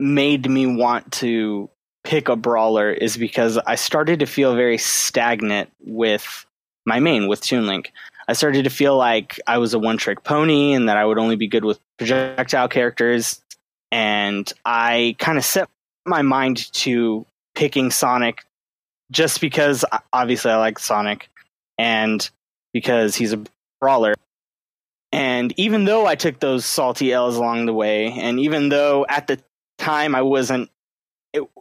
made 0.00 0.48
me 0.50 0.66
want 0.66 1.12
to 1.12 1.70
pick 2.06 2.28
a 2.28 2.36
brawler 2.36 2.92
is 2.92 3.16
because 3.16 3.58
I 3.66 3.74
started 3.74 4.20
to 4.20 4.26
feel 4.26 4.54
very 4.54 4.78
stagnant 4.78 5.70
with 5.84 6.46
my 6.84 7.00
main 7.00 7.26
with 7.26 7.40
Toon 7.40 7.66
Link. 7.66 7.92
I 8.28 8.32
started 8.32 8.62
to 8.62 8.70
feel 8.70 8.96
like 8.96 9.40
I 9.48 9.58
was 9.58 9.74
a 9.74 9.78
one 9.80 9.98
trick 9.98 10.22
pony 10.22 10.72
and 10.72 10.88
that 10.88 10.96
I 10.96 11.04
would 11.04 11.18
only 11.18 11.34
be 11.34 11.48
good 11.48 11.64
with 11.64 11.80
projectile 11.98 12.68
characters. 12.68 13.42
And 13.90 14.50
I 14.64 15.16
kind 15.18 15.36
of 15.36 15.44
set 15.44 15.68
my 16.06 16.22
mind 16.22 16.72
to 16.74 17.26
picking 17.56 17.90
Sonic 17.90 18.44
just 19.10 19.40
because 19.40 19.84
obviously 20.12 20.52
I 20.52 20.58
like 20.58 20.78
Sonic 20.78 21.28
and 21.76 22.28
because 22.72 23.16
he's 23.16 23.32
a 23.32 23.42
brawler. 23.80 24.14
And 25.10 25.52
even 25.56 25.86
though 25.86 26.06
I 26.06 26.14
took 26.14 26.38
those 26.38 26.64
salty 26.64 27.12
L's 27.12 27.36
along 27.36 27.66
the 27.66 27.74
way, 27.74 28.12
and 28.12 28.38
even 28.38 28.68
though 28.68 29.06
at 29.08 29.26
the 29.26 29.40
time 29.78 30.14
I 30.14 30.22
wasn't 30.22 30.70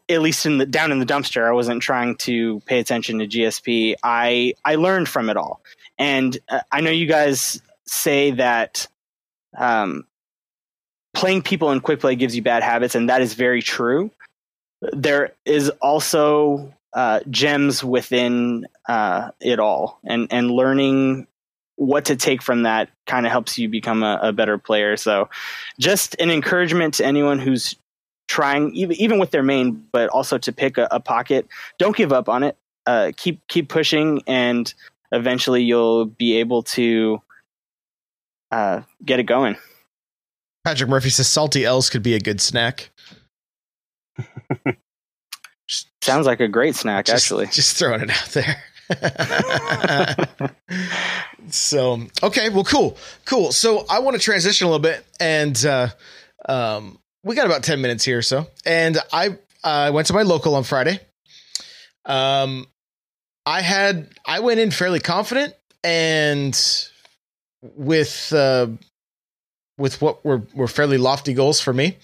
at 0.10 0.22
least 0.22 0.46
in 0.46 0.58
the 0.58 0.66
down 0.66 0.92
in 0.92 1.00
the 1.00 1.06
dumpster, 1.06 1.48
I 1.48 1.52
wasn't 1.52 1.82
trying 1.82 2.16
to 2.18 2.60
pay 2.62 2.80
attention 2.80 3.20
to 3.20 3.28
GSP. 3.28 3.96
I 4.04 4.54
I 4.64 4.76
learned 4.76 5.10
from 5.10 5.30
it 5.30 5.38
all, 5.38 5.62
and 5.98 6.38
uh, 6.50 6.62
I 6.72 6.82
know 6.82 6.92
you 6.92 7.08
guys 7.08 7.62
say 7.86 8.32
that 8.32 8.88
um, 9.58 10.06
playing 11.14 11.42
people 11.42 11.72
in 11.72 11.80
quick 11.80 12.00
play 12.00 12.16
gives 12.16 12.36
you 12.36 12.42
bad 12.42 12.64
habits, 12.64 12.96
and 12.96 13.10
that 13.10 13.22
is 13.22 13.34
very 13.34 13.62
true. 13.62 14.12
There 14.82 15.34
is 15.46 15.70
also 15.82 16.74
uh, 16.94 17.22
gems 17.30 17.84
within 17.84 18.68
uh, 18.88 19.32
it 19.40 19.60
all, 19.60 20.00
and 20.04 20.28
and 20.32 20.52
learning 20.52 21.28
what 21.78 22.06
to 22.06 22.16
take 22.16 22.42
from 22.42 22.64
that 22.64 22.90
kind 23.06 23.26
of 23.26 23.32
helps 23.32 23.58
you 23.58 23.68
become 23.68 24.02
a, 24.02 24.18
a, 24.24 24.32
better 24.32 24.58
player. 24.58 24.96
So, 24.96 25.30
just 25.78 26.16
an 26.20 26.32
encouragement 26.32 26.96
to 26.96 27.06
anyone 27.06 27.38
who's 27.38 27.76
trying 28.28 28.74
even 28.74 28.96
even 28.98 29.20
with 29.20 29.32
their 29.32 29.44
main, 29.44 29.86
but 29.92 30.10
also 30.10 30.38
to 30.38 30.52
pick 30.52 30.78
a, 30.78 30.88
a 30.92 31.00
pocket. 31.00 31.48
Don't 31.78 31.96
give 31.96 32.12
up 32.12 32.30
on 32.30 32.44
it. 32.44 32.58
Uh, 32.86 33.12
keep 33.16 33.46
keep 33.48 33.70
pushing, 33.70 34.22
and 34.28 34.74
eventually 35.12 35.64
you'll 35.64 36.06
be 36.06 36.38
able 36.38 36.64
to 36.64 37.22
uh, 38.52 38.82
get 39.04 39.20
it 39.20 39.24
going. 39.24 39.58
Patrick 40.64 40.90
Murphy 40.90 41.10
says 41.10 41.28
salty 41.28 41.66
L's 41.66 41.90
could 41.90 42.04
be 42.04 42.16
a 42.16 42.20
good 42.20 42.42
snack. 42.42 42.90
Sounds 46.02 46.26
like 46.28 46.40
a 46.40 46.48
great 46.48 46.76
snack, 46.76 47.06
just, 47.06 47.26
actually. 47.26 47.48
Just 47.48 47.78
throwing 47.78 48.02
it 48.02 48.12
out 48.12 48.28
there. 48.30 48.64
so 51.50 52.02
okay, 52.22 52.50
well, 52.50 52.64
cool, 52.64 52.98
cool. 53.26 53.52
So 53.52 53.86
I 53.90 54.00
want 54.00 54.16
to 54.16 54.22
transition 54.22 54.68
a 54.68 54.70
little 54.70 54.82
bit, 54.82 55.04
and 55.20 55.66
uh, 55.66 55.90
um, 56.48 57.00
we 57.26 57.36
got 57.36 57.48
about 57.48 57.64
10 57.64 57.82
minutes 57.82 58.06
here 58.06 58.20
or 58.20 58.22
so. 58.22 58.48
And 58.66 58.98
I 59.12 59.38
uh, 59.64 59.92
went 59.94 60.08
to 60.08 60.14
my 60.14 60.22
local 60.22 60.56
on 60.56 60.64
Friday. 60.64 61.00
Um, 62.06 62.68
I 63.46 63.62
had, 63.62 64.10
I 64.26 64.40
went 64.40 64.60
in 64.60 64.72
fairly 64.72 65.00
confident 65.00 65.56
and 65.84 66.58
with, 67.62 68.32
uh, 68.32 68.68
with 69.78 70.02
what 70.02 70.24
were, 70.24 70.44
were 70.54 70.68
fairly 70.68 70.98
lofty 70.98 71.34
goals 71.34 71.60
for 71.60 71.74
me. 71.74 71.98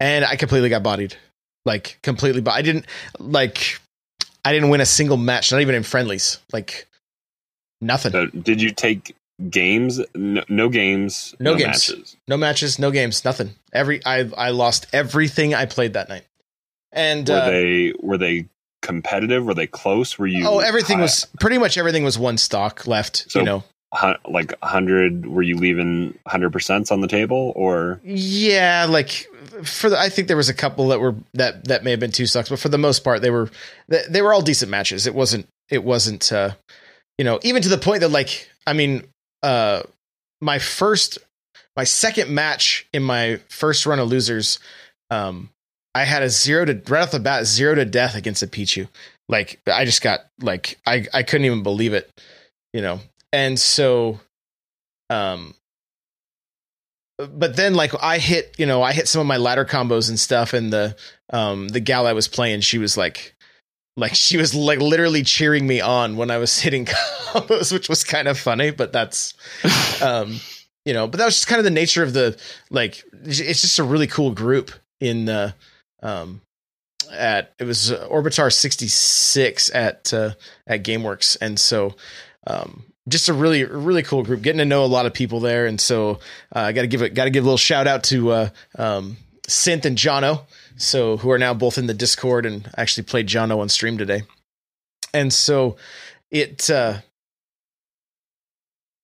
And 0.00 0.24
I 0.24 0.36
completely 0.36 0.68
got 0.68 0.82
bodied. 0.82 1.16
Like 1.64 1.98
completely, 2.02 2.40
but 2.40 2.52
I 2.52 2.62
didn't 2.62 2.86
like, 3.18 3.78
I 4.44 4.52
didn't 4.52 4.70
win 4.70 4.80
a 4.80 4.86
single 4.86 5.18
match, 5.18 5.52
not 5.52 5.60
even 5.60 5.74
in 5.74 5.82
friendlies. 5.82 6.38
Like 6.52 6.88
nothing. 7.80 8.12
So 8.12 8.26
did 8.26 8.62
you 8.62 8.72
take 8.72 9.14
games, 9.48 10.00
no, 10.14 10.42
no 10.48 10.68
games, 10.68 11.34
no, 11.38 11.52
no 11.52 11.58
games, 11.58 11.90
matches. 11.90 12.16
no 12.28 12.36
matches, 12.36 12.78
no 12.78 12.90
games, 12.90 13.24
nothing. 13.24 13.54
Every 13.72 14.04
I 14.04 14.30
I 14.36 14.50
lost 14.50 14.86
everything 14.92 15.54
I 15.54 15.66
played 15.66 15.94
that 15.94 16.08
night. 16.08 16.24
And 16.92 17.28
were 17.28 17.34
uh, 17.34 17.50
they 17.50 17.94
were 18.00 18.18
they 18.18 18.46
competitive? 18.82 19.44
Were 19.44 19.54
they 19.54 19.66
close? 19.66 20.18
Were 20.18 20.26
you? 20.26 20.46
Oh, 20.46 20.58
everything 20.58 20.98
high? 20.98 21.04
was 21.04 21.26
pretty 21.38 21.58
much 21.58 21.78
everything 21.78 22.04
was 22.04 22.18
one 22.18 22.38
stock 22.38 22.86
left. 22.86 23.30
So, 23.30 23.40
you 23.40 23.44
know, 23.44 23.64
like 24.28 24.52
hundred. 24.62 25.26
Were 25.26 25.42
you 25.42 25.56
leaving 25.56 26.18
hundred 26.26 26.52
percent 26.52 26.90
on 26.90 27.00
the 27.00 27.08
table, 27.08 27.52
or? 27.56 28.00
Yeah, 28.04 28.86
like 28.88 29.26
for 29.62 29.90
the, 29.90 29.98
I 29.98 30.08
think 30.08 30.28
there 30.28 30.36
was 30.36 30.48
a 30.48 30.54
couple 30.54 30.88
that 30.88 31.00
were 31.00 31.14
that 31.34 31.66
that 31.66 31.84
may 31.84 31.92
have 31.92 32.00
been 32.00 32.12
two 32.12 32.26
stocks, 32.26 32.48
but 32.48 32.58
for 32.58 32.68
the 32.68 32.78
most 32.78 33.04
part, 33.04 33.22
they 33.22 33.30
were 33.30 33.50
they, 33.88 34.02
they 34.08 34.22
were 34.22 34.32
all 34.32 34.42
decent 34.42 34.70
matches. 34.70 35.06
It 35.06 35.14
wasn't 35.14 35.46
it 35.70 35.84
wasn't. 35.84 36.32
uh 36.32 36.52
you 37.20 37.24
know, 37.24 37.38
even 37.42 37.60
to 37.60 37.68
the 37.68 37.76
point 37.76 38.00
that 38.00 38.08
like, 38.08 38.48
I 38.66 38.72
mean, 38.72 39.04
uh, 39.42 39.82
my 40.40 40.58
first, 40.58 41.18
my 41.76 41.84
second 41.84 42.30
match 42.30 42.86
in 42.92 43.02
my 43.02 43.40
first 43.48 43.86
run 43.86 43.98
of 43.98 44.08
losers, 44.08 44.58
um, 45.10 45.50
I 45.94 46.04
had 46.04 46.22
a 46.22 46.30
zero 46.30 46.64
to 46.64 46.74
right 46.88 47.02
off 47.02 47.10
the 47.10 47.20
bat, 47.20 47.46
zero 47.46 47.74
to 47.74 47.84
death 47.84 48.14
against 48.14 48.42
a 48.42 48.46
Pichu. 48.46 48.88
Like 49.28 49.60
I 49.66 49.84
just 49.84 50.02
got 50.02 50.20
like 50.40 50.78
I 50.86 51.06
I 51.12 51.22
couldn't 51.22 51.46
even 51.46 51.62
believe 51.62 51.94
it, 51.94 52.10
you 52.72 52.80
know. 52.80 53.00
And 53.32 53.58
so, 53.58 54.20
um, 55.08 55.54
but 57.18 57.56
then 57.56 57.74
like 57.74 57.92
I 58.02 58.18
hit, 58.18 58.54
you 58.58 58.66
know, 58.66 58.82
I 58.82 58.92
hit 58.92 59.08
some 59.08 59.20
of 59.20 59.26
my 59.26 59.36
ladder 59.36 59.64
combos 59.64 60.08
and 60.08 60.18
stuff, 60.18 60.52
and 60.52 60.72
the 60.72 60.96
um 61.32 61.68
the 61.68 61.80
gal 61.80 62.06
I 62.06 62.12
was 62.12 62.28
playing, 62.28 62.60
she 62.60 62.78
was 62.78 62.96
like, 62.96 63.34
like 64.00 64.14
she 64.14 64.36
was 64.36 64.54
like 64.54 64.80
literally 64.80 65.22
cheering 65.22 65.66
me 65.66 65.80
on 65.80 66.16
when 66.16 66.30
I 66.30 66.38
was 66.38 66.58
hitting 66.60 66.86
combos, 66.86 67.72
which 67.72 67.88
was 67.88 68.04
kind 68.04 68.28
of 68.28 68.38
funny, 68.38 68.70
but 68.70 68.92
that's 68.92 69.34
um 70.02 70.40
you 70.84 70.94
know, 70.94 71.06
but 71.06 71.18
that 71.18 71.26
was 71.26 71.34
just 71.34 71.46
kind 71.46 71.58
of 71.58 71.64
the 71.64 71.70
nature 71.70 72.02
of 72.02 72.12
the 72.12 72.38
like 72.70 73.04
it's 73.24 73.60
just 73.60 73.78
a 73.78 73.84
really 73.84 74.06
cool 74.06 74.32
group 74.32 74.72
in 74.98 75.26
the 75.26 75.54
um 76.02 76.40
at 77.12 77.52
it 77.58 77.64
was 77.64 77.90
Orbitar 77.90 78.52
66 78.52 79.70
at 79.74 80.12
uh, 80.14 80.30
at 80.66 80.82
GameWorks. 80.82 81.36
And 81.40 81.58
so 81.60 81.94
um 82.46 82.84
just 83.08 83.28
a 83.28 83.32
really 83.32 83.64
really 83.64 84.02
cool 84.02 84.22
group. 84.22 84.42
Getting 84.42 84.58
to 84.58 84.64
know 84.64 84.84
a 84.84 84.86
lot 84.86 85.06
of 85.06 85.12
people 85.12 85.40
there. 85.40 85.66
And 85.66 85.80
so 85.80 86.20
uh, 86.54 86.60
I 86.60 86.72
got 86.72 86.82
to 86.82 86.86
give 86.86 87.02
it 87.02 87.14
got 87.14 87.24
to 87.24 87.30
give 87.30 87.44
a 87.44 87.46
little 87.46 87.58
shout 87.58 87.86
out 87.86 88.04
to 88.04 88.30
uh, 88.30 88.48
um, 88.78 89.16
Synth 89.50 89.84
and 89.84 89.98
Jono 89.98 90.42
so 90.80 91.18
who 91.18 91.30
are 91.30 91.38
now 91.38 91.52
both 91.52 91.76
in 91.76 91.86
the 91.86 91.94
Discord 91.94 92.46
and 92.46 92.68
actually 92.76 93.04
played 93.04 93.28
Jono 93.28 93.58
on 93.58 93.68
stream 93.68 93.98
today. 93.98 94.22
And 95.12 95.32
so 95.32 95.76
it 96.30 96.70
uh 96.70 96.98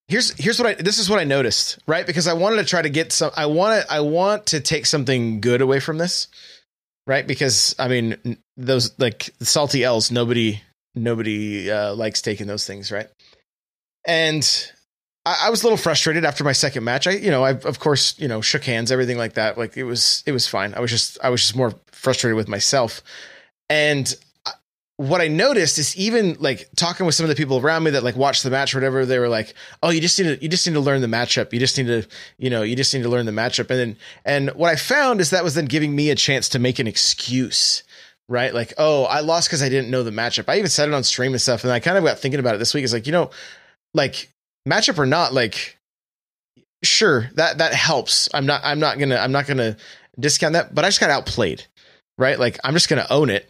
here's 0.07 0.31
here's 0.31 0.59
what 0.59 0.67
I 0.67 0.73
this 0.73 0.97
is 0.97 1.09
what 1.09 1.19
I 1.19 1.23
noticed 1.23 1.79
right? 1.85 2.05
Because 2.05 2.27
I 2.27 2.33
wanted 2.33 2.57
to 2.57 2.65
try 2.65 2.81
to 2.81 2.89
get 2.89 3.11
some 3.11 3.31
I 3.37 3.45
want 3.45 3.83
to 3.83 3.93
I 3.93 3.99
want 3.99 4.47
to 4.47 4.59
take 4.59 4.85
something 4.85 5.39
good 5.39 5.61
away 5.61 5.79
from 5.79 5.97
this 5.97 6.27
right? 7.05 7.25
Because 7.25 7.75
I 7.77 7.87
mean 7.87 8.37
those 8.55 8.97
like 8.99 9.29
salty 9.41 9.83
L's 9.83 10.09
nobody 10.09 10.61
nobody 10.95 11.69
uh, 11.69 11.93
likes 11.93 12.21
taking 12.21 12.47
those 12.47 12.65
things 12.65 12.91
right? 12.91 13.07
And 14.05 14.71
I, 15.27 15.47
I, 15.47 15.49
was 15.49 15.61
a 15.61 15.65
little 15.65 15.77
frustrated 15.77 16.23
after 16.23 16.43
my 16.43 16.53
second 16.53 16.83
match 16.83 17.05
I 17.05 17.11
you 17.11 17.29
know 17.29 17.43
I 17.43 17.51
of 17.51 17.79
course 17.79 18.17
you 18.17 18.27
know 18.27 18.41
shook 18.41 18.63
hands 18.63 18.91
everything 18.91 19.17
like 19.17 19.33
that 19.33 19.57
like 19.57 19.75
it 19.75 19.83
was 19.83 20.23
it 20.25 20.31
was 20.31 20.47
fine 20.47 20.73
I 20.73 20.79
was 20.79 20.89
just 20.89 21.17
I 21.23 21.29
was 21.29 21.41
just 21.41 21.55
more 21.55 21.73
frustrated 21.91 22.35
with 22.35 22.47
myself 22.47 23.01
and 23.69 24.15
what 24.97 25.21
I 25.21 25.27
noticed 25.27 25.77
is 25.77 25.95
even 25.95 26.37
like 26.39 26.69
talking 26.75 27.05
with 27.05 27.13
some 27.13 27.23
of 27.23 27.29
the 27.29 27.35
people 27.35 27.59
around 27.59 27.83
me 27.83 27.91
that 27.91 28.03
like 28.03 28.15
watched 28.15 28.41
the 28.43 28.49
match 28.49 28.73
or 28.73 28.79
whatever, 28.79 29.05
they 29.05 29.19
were 29.19 29.29
like, 29.29 29.53
"Oh, 29.83 29.91
you 29.91 30.01
just 30.01 30.17
need 30.17 30.25
to 30.25 30.41
you 30.41 30.49
just 30.49 30.65
need 30.65 30.73
to 30.73 30.79
learn 30.79 31.01
the 31.01 31.07
matchup. 31.07 31.53
You 31.53 31.59
just 31.59 31.77
need 31.77 31.85
to 31.85 32.07
you 32.39 32.49
know 32.49 32.63
you 32.63 32.75
just 32.75 32.93
need 32.95 33.03
to 33.03 33.09
learn 33.09 33.27
the 33.27 33.31
matchup." 33.31 33.69
And 33.69 33.79
then 33.79 33.97
and 34.25 34.49
what 34.55 34.71
I 34.71 34.75
found 34.75 35.21
is 35.21 35.29
that 35.29 35.43
was 35.43 35.53
then 35.53 35.65
giving 35.65 35.95
me 35.95 36.09
a 36.09 36.15
chance 36.15 36.49
to 36.49 36.59
make 36.59 36.79
an 36.79 36.87
excuse, 36.87 37.83
right? 38.27 38.51
Like, 38.51 38.73
"Oh, 38.79 39.03
I 39.03 39.19
lost 39.19 39.49
because 39.49 39.61
I 39.61 39.69
didn't 39.69 39.91
know 39.91 40.01
the 40.01 40.09
matchup." 40.09 40.45
I 40.47 40.57
even 40.57 40.69
said 40.69 40.89
it 40.89 40.95
on 40.95 41.03
stream 41.03 41.31
and 41.31 41.41
stuff, 41.41 41.63
and 41.63 41.71
I 41.71 41.79
kind 41.79 41.95
of 41.97 42.03
got 42.03 42.17
thinking 42.17 42.39
about 42.39 42.55
it 42.55 42.57
this 42.57 42.73
week. 42.73 42.83
It's 42.83 42.93
like 42.93 43.05
you 43.05 43.13
know, 43.13 43.29
like 43.93 44.31
matchup 44.67 44.99
or 44.99 45.05
not, 45.05 45.33
like 45.33 45.77
sure 46.83 47.29
that 47.35 47.59
that 47.59 47.73
helps. 47.73 48.29
I'm 48.33 48.45
not 48.45 48.61
I'm 48.63 48.79
not 48.79 48.99
gonna 48.99 49.17
I'm 49.17 49.31
not 49.31 49.47
gonna 49.47 49.77
discount 50.19 50.53
that, 50.53 50.75
but 50.75 50.85
I 50.85 50.89
just 50.89 50.99
got 50.99 51.09
outplayed, 51.09 51.65
right? 52.17 52.37
Like 52.39 52.59
I'm 52.63 52.73
just 52.73 52.89
gonna 52.89 53.07
own 53.09 53.29
it 53.29 53.49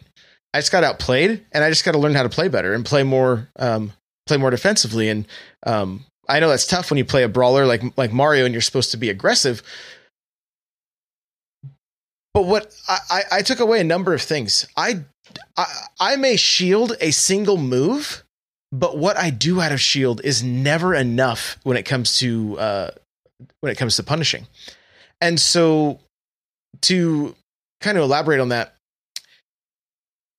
I 0.54 0.58
just 0.58 0.72
got 0.72 0.84
outplayed, 0.84 1.44
and 1.52 1.62
I 1.62 1.68
just 1.68 1.84
got 1.84 1.92
to 1.92 1.98
learn 1.98 2.14
how 2.14 2.22
to 2.22 2.28
play 2.28 2.48
better 2.48 2.72
and 2.72 2.84
play 2.84 3.02
more, 3.02 3.48
um, 3.56 3.92
play 4.26 4.38
more 4.38 4.50
defensively. 4.50 5.08
And 5.08 5.26
um, 5.66 6.04
I 6.28 6.40
know 6.40 6.48
that's 6.48 6.66
tough 6.66 6.90
when 6.90 6.98
you 6.98 7.04
play 7.04 7.22
a 7.22 7.28
brawler 7.28 7.66
like 7.66 7.82
like 7.96 8.12
Mario 8.12 8.44
and 8.44 8.54
you're 8.54 8.62
supposed 8.62 8.90
to 8.92 8.96
be 8.96 9.10
aggressive. 9.10 9.62
But 12.32 12.46
what 12.46 12.74
I, 12.88 13.22
I, 13.32 13.42
took 13.42 13.58
away 13.58 13.80
a 13.80 13.84
number 13.84 14.14
of 14.14 14.22
things. 14.22 14.66
I, 14.76 15.04
I 15.56 15.66
I 15.98 16.16
may 16.16 16.36
shield 16.36 16.92
a 17.00 17.10
single 17.10 17.56
move, 17.56 18.24
but 18.72 18.98
what 18.98 19.16
I 19.16 19.30
do 19.30 19.60
out 19.60 19.72
of 19.72 19.80
shield 19.80 20.20
is 20.24 20.42
never 20.42 20.94
enough 20.94 21.58
when 21.62 21.76
it 21.76 21.84
comes 21.84 22.18
to 22.18 22.58
uh, 22.58 22.90
when 23.60 23.72
it 23.72 23.78
comes 23.78 23.96
to 23.96 24.02
punishing. 24.02 24.46
And 25.20 25.40
so, 25.40 26.00
to 26.82 27.34
kind 27.80 27.96
of 27.96 28.04
elaborate 28.04 28.40
on 28.40 28.50
that, 28.50 28.74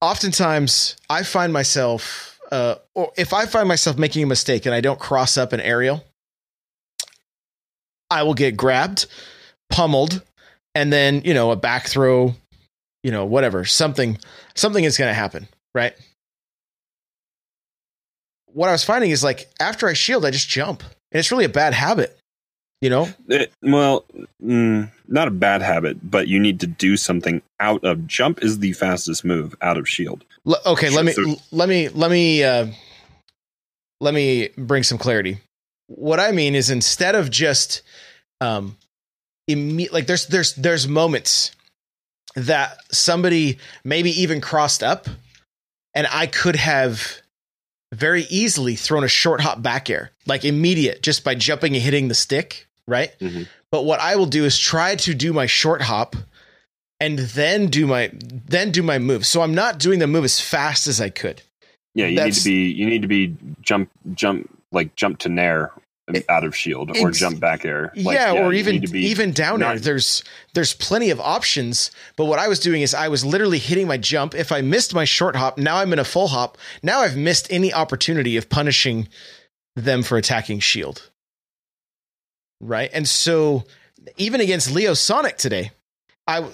oftentimes 0.02 0.96
I 1.10 1.24
find 1.24 1.52
myself, 1.52 2.40
uh, 2.52 2.76
or 2.96 3.12
if 3.18 3.34
I 3.34 3.46
find 3.46 3.68
myself 3.68 3.98
making 3.98 4.24
a 4.24 4.28
mistake 4.28 4.66
and 4.66 4.76
I 4.76 4.82
don't 4.82 5.00
cross 5.00 5.38
up 5.38 5.52
an 5.52 5.60
aerial, 5.60 6.04
I 8.10 8.24
will 8.24 8.36
get 8.36 8.56
grabbed, 8.56 9.08
pummeled, 9.70 10.22
and 10.76 10.94
then 10.94 11.22
you 11.26 11.34
know 11.34 11.52
a 11.52 11.56
back 11.56 11.88
throw, 11.88 12.36
you 13.04 13.12
know 13.12 13.26
whatever 13.26 13.66
something 13.66 14.20
something 14.54 14.84
is 14.84 14.98
going 14.98 15.10
to 15.10 15.16
happen, 15.16 15.48
right? 15.74 15.96
What 18.54 18.70
I 18.70 18.72
was 18.72 18.84
finding 18.84 19.12
is 19.12 19.24
like 19.24 19.50
after 19.60 19.88
I 19.88 19.94
shield, 19.94 20.26
I 20.26 20.32
just 20.32 20.50
jump, 20.50 20.82
and 20.84 21.20
it's 21.20 21.32
really 21.32 21.46
a 21.46 21.50
bad 21.50 21.74
habit. 21.74 22.16
You 22.82 22.90
know? 22.90 23.10
It, 23.28 23.52
well, 23.62 24.06
mm, 24.42 24.90
not 25.06 25.28
a 25.28 25.32
bad 25.32 25.62
habit, 25.62 25.98
but 26.10 26.30
you 26.30 26.40
need 26.40 26.62
to 26.62 26.68
do 26.68 26.96
something 26.96 27.42
out 27.60 27.84
of 27.84 28.08
jump 28.08 28.42
is 28.42 28.60
the 28.60 28.72
fastest 28.72 29.26
move 29.26 29.54
out 29.62 29.78
of 29.78 29.88
shield. 29.88 30.24
L- 30.48 30.56
okay, 30.66 30.88
sure, 30.88 30.96
let 30.96 31.06
me 31.06 31.12
so- 31.12 31.36
let 31.52 31.68
me 31.68 31.90
let 31.90 32.10
me 32.10 32.44
uh, 32.44 32.68
let 34.00 34.14
me 34.14 34.50
bring 34.58 34.84
some 34.84 34.98
clarity. 34.98 35.40
What 35.88 36.20
I 36.20 36.32
mean 36.32 36.56
is 36.56 36.70
instead 36.70 37.16
of 37.16 37.30
just 37.30 37.82
um 38.40 38.78
imme- 39.50 39.92
like 39.92 40.08
there's 40.08 40.28
there's 40.28 40.54
there's 40.54 40.88
moments 40.88 41.52
that 42.36 42.78
somebody 42.94 43.58
maybe 43.84 44.22
even 44.22 44.40
crossed 44.40 44.84
up 44.84 45.08
and 45.94 46.08
I 46.12 46.28
could 46.28 46.56
have 46.56 47.22
very 47.92 48.24
easily 48.30 48.76
thrown 48.76 49.04
a 49.04 49.08
short 49.08 49.42
hop 49.42 49.62
back 49.62 49.90
air, 49.90 50.12
like 50.26 50.46
immediate, 50.46 51.02
just 51.02 51.24
by 51.24 51.36
jumping 51.36 51.74
and 51.76 51.84
hitting 51.84 52.08
the 52.08 52.16
stick 52.16 52.68
right? 52.90 53.18
Mm-hmm. 53.20 53.44
But 53.72 53.86
what 53.86 54.02
I 54.02 54.16
will 54.16 54.26
do 54.26 54.44
is 54.44 54.58
try 54.58 54.96
to 54.96 55.14
do 55.14 55.32
my 55.32 55.46
short 55.46 55.82
hop 55.82 56.16
and 57.00 57.20
then 57.20 57.68
do 57.68 57.88
my 57.88 58.12
then 58.14 58.72
do 58.72 58.84
my 58.84 59.00
move. 59.00 59.26
So 59.26 59.42
I'm 59.42 59.56
not 59.56 59.80
doing 59.80 60.00
the 60.00 60.08
move 60.08 60.26
as 60.26 60.42
fast 60.42 60.88
as 60.88 61.00
I 61.00 61.10
could. 61.10 61.42
Yeah, 61.94 62.08
you 62.08 62.18
That's, 62.18 62.38
need 62.38 62.42
to 62.42 62.50
be 62.50 62.72
you 62.72 62.86
need 62.88 63.02
to 63.04 63.08
be 63.08 63.38
jump 63.62 63.90
jump 64.14 64.50
like 64.72 64.96
jump 64.96 65.20
to 65.20 65.30
nair 65.30 65.72
out 66.30 66.44
of 66.44 66.56
shield 66.56 66.96
or 66.98 67.12
jump 67.12 67.40
back 67.40 67.66
air. 67.66 67.92
Like, 67.96 68.16
yeah, 68.16 68.34
yeah, 68.34 68.44
or 68.44 68.54
even 68.54 68.96
even 68.96 69.32
down 69.32 69.64
air. 69.64 69.80
There's 69.80 70.24
there's 70.54 70.74
plenty 70.74 71.10
of 71.10 71.20
options. 71.20 71.92
But 72.16 72.26
what 72.26 72.40
I 72.40 72.48
was 72.48 72.60
doing 72.60 72.82
is 72.82 72.94
I 72.94 73.08
was 73.08 73.26
literally 73.26 73.60
hitting 73.60 73.88
my 73.88 73.98
jump. 73.98 74.36
If 74.36 74.52
I 74.52 74.62
missed 74.62 74.94
my 74.94 75.06
short 75.06 75.36
hop, 75.36 75.58
now 75.58 75.78
I'm 75.78 75.94
in 75.94 76.00
a 76.00 76.04
full 76.04 76.30
hop. 76.30 76.58
Now 76.84 77.00
I've 77.00 77.18
missed 77.18 77.48
any 77.52 77.74
opportunity 77.74 78.38
of 78.38 78.50
punishing 78.50 79.08
them 79.76 80.04
for 80.04 80.18
attacking 80.18 80.60
shield 80.60 81.10
right? 82.62 82.90
And 82.94 83.08
so 83.08 83.66
even 84.18 84.42
against 84.42 84.72
Leo 84.72 84.94
Sonic 84.94 85.38
today, 85.38 85.72
I 86.28 86.46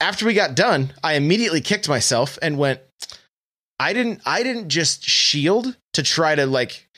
after 0.00 0.26
we 0.26 0.34
got 0.34 0.54
done, 0.54 0.92
I 1.02 1.14
immediately 1.14 1.60
kicked 1.60 1.88
myself 1.88 2.38
and 2.40 2.58
went 2.58 2.80
I 3.78 3.92
didn't 3.92 4.20
I 4.24 4.42
didn't 4.42 4.68
just 4.68 5.04
shield 5.04 5.76
to 5.94 6.02
try 6.02 6.34
to 6.34 6.46
like 6.46 6.88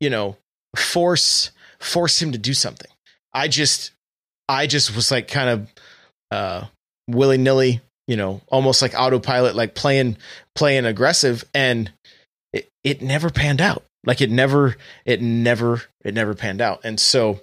you 0.00 0.10
know 0.10 0.36
force 0.76 1.50
force 1.80 2.20
him 2.20 2.32
to 2.32 2.38
do 2.38 2.54
something. 2.54 2.90
I 3.32 3.48
just 3.48 3.92
I 4.48 4.66
just 4.66 4.94
was 4.94 5.10
like 5.10 5.28
kind 5.28 5.48
of 5.48 5.68
uh 6.30 6.66
willy-nilly, 7.08 7.80
you 8.06 8.16
know, 8.16 8.40
almost 8.48 8.82
like 8.82 8.94
autopilot 8.96 9.54
like 9.54 9.74
playing 9.74 10.16
playing 10.54 10.84
aggressive 10.84 11.44
and 11.54 11.92
it, 12.52 12.68
it 12.84 13.02
never 13.02 13.30
panned 13.30 13.60
out. 13.60 13.84
Like 14.04 14.20
it 14.20 14.30
never 14.30 14.76
it 15.04 15.20
never 15.20 15.82
it 16.04 16.14
never 16.14 16.34
panned 16.34 16.60
out. 16.60 16.80
And 16.84 16.98
so 16.98 17.40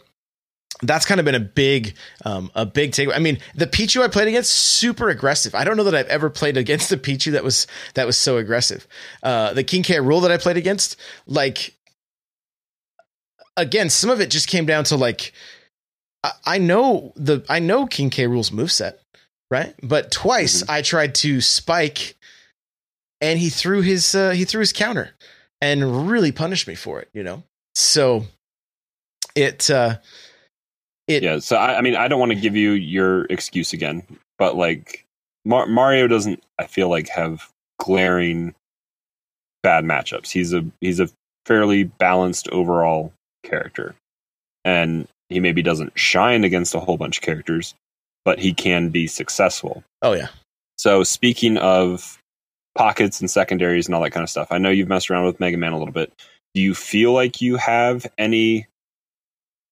that's 0.81 1.05
kind 1.05 1.19
of 1.19 1.25
been 1.25 1.35
a 1.35 1.39
big 1.39 1.95
um, 2.23 2.51
a 2.53 2.65
big 2.65 2.91
take. 2.91 3.09
I 3.13 3.19
mean, 3.19 3.39
the 3.55 3.67
Pichu 3.67 4.01
I 4.01 4.07
played 4.07 4.27
against 4.27 4.51
super 4.51 5.09
aggressive. 5.09 5.55
I 5.55 5.63
don't 5.63 5.77
know 5.77 5.83
that 5.85 5.95
I've 5.95 6.07
ever 6.07 6.29
played 6.29 6.57
against 6.57 6.91
a 6.91 6.97
Pichu 6.97 7.31
that 7.31 7.43
was 7.43 7.67
that 7.95 8.05
was 8.05 8.17
so 8.17 8.37
aggressive. 8.37 8.87
Uh, 9.23 9.53
the 9.53 9.63
King 9.63 9.83
K. 9.83 9.95
Rool 9.95 10.21
that 10.21 10.31
I 10.31 10.37
played 10.37 10.57
against, 10.57 10.97
like 11.25 11.73
again, 13.57 13.89
some 13.89 14.09
of 14.09 14.21
it 14.21 14.29
just 14.29 14.47
came 14.47 14.65
down 14.65 14.85
to 14.85 14.95
like 14.95 15.33
I, 16.23 16.31
I 16.45 16.57
know 16.57 17.11
the 17.15 17.43
I 17.49 17.59
know 17.59 17.85
King 17.85 18.09
K. 18.09 18.27
Rool's 18.27 18.51
moveset, 18.51 18.93
right? 19.51 19.73
But 19.83 20.11
twice 20.11 20.61
mm-hmm. 20.61 20.71
I 20.71 20.81
tried 20.81 21.15
to 21.15 21.41
spike 21.41 22.15
and 23.19 23.39
he 23.39 23.49
threw 23.49 23.81
his 23.81 24.15
uh, 24.15 24.31
he 24.31 24.45
threw 24.45 24.61
his 24.61 24.71
counter 24.71 25.11
and 25.59 26.09
really 26.09 26.31
punished 26.31 26.67
me 26.67 26.75
for 26.75 27.01
it, 27.01 27.09
you 27.13 27.23
know. 27.23 27.43
So 27.75 28.25
it 29.35 29.69
uh 29.69 29.97
it, 31.07 31.23
yeah, 31.23 31.39
so 31.39 31.55
I, 31.55 31.77
I 31.77 31.81
mean, 31.81 31.95
I 31.95 32.09
don't 32.09 32.19
want 32.19 32.33
to 32.33 32.39
give 32.39 32.55
you 32.55 32.71
your 32.71 33.25
excuse 33.25 33.71
again, 33.71 34.03
but 34.37 34.57
like 34.57 35.05
Mar- 35.45 35.67
Mario 35.67 36.05
doesn't, 36.07 36.43
I 36.59 36.67
feel 36.67 36.89
like, 36.89 37.07
have 37.07 37.49
glaring 37.79 38.53
bad 39.63 39.85
matchups. 39.85 40.29
He's 40.31 40.53
a 40.53 40.65
he's 40.81 40.99
a 40.99 41.09
fairly 41.45 41.85
balanced 41.85 42.49
overall 42.49 43.13
character. 43.43 43.95
And 44.65 45.07
he 45.29 45.39
maybe 45.39 45.61
doesn't 45.61 45.97
shine 45.97 46.43
against 46.43 46.75
a 46.75 46.79
whole 46.79 46.97
bunch 46.97 47.17
of 47.17 47.23
characters, 47.23 47.75
but 48.25 48.39
he 48.39 48.53
can 48.53 48.89
be 48.89 49.07
successful. 49.07 49.83
Oh 50.01 50.13
yeah. 50.13 50.27
So 50.77 51.03
speaking 51.03 51.57
of 51.57 52.17
pockets 52.75 53.19
and 53.19 53.29
secondaries 53.29 53.87
and 53.87 53.95
all 53.95 54.01
that 54.01 54.11
kind 54.11 54.23
of 54.23 54.29
stuff, 54.29 54.47
I 54.51 54.57
know 54.57 54.69
you've 54.69 54.87
messed 54.87 55.09
around 55.09 55.25
with 55.25 55.39
Mega 55.39 55.57
Man 55.57 55.73
a 55.73 55.79
little 55.79 55.93
bit. 55.93 56.13
Do 56.53 56.61
you 56.61 56.73
feel 56.73 57.13
like 57.13 57.41
you 57.41 57.57
have 57.57 58.05
any 58.17 58.67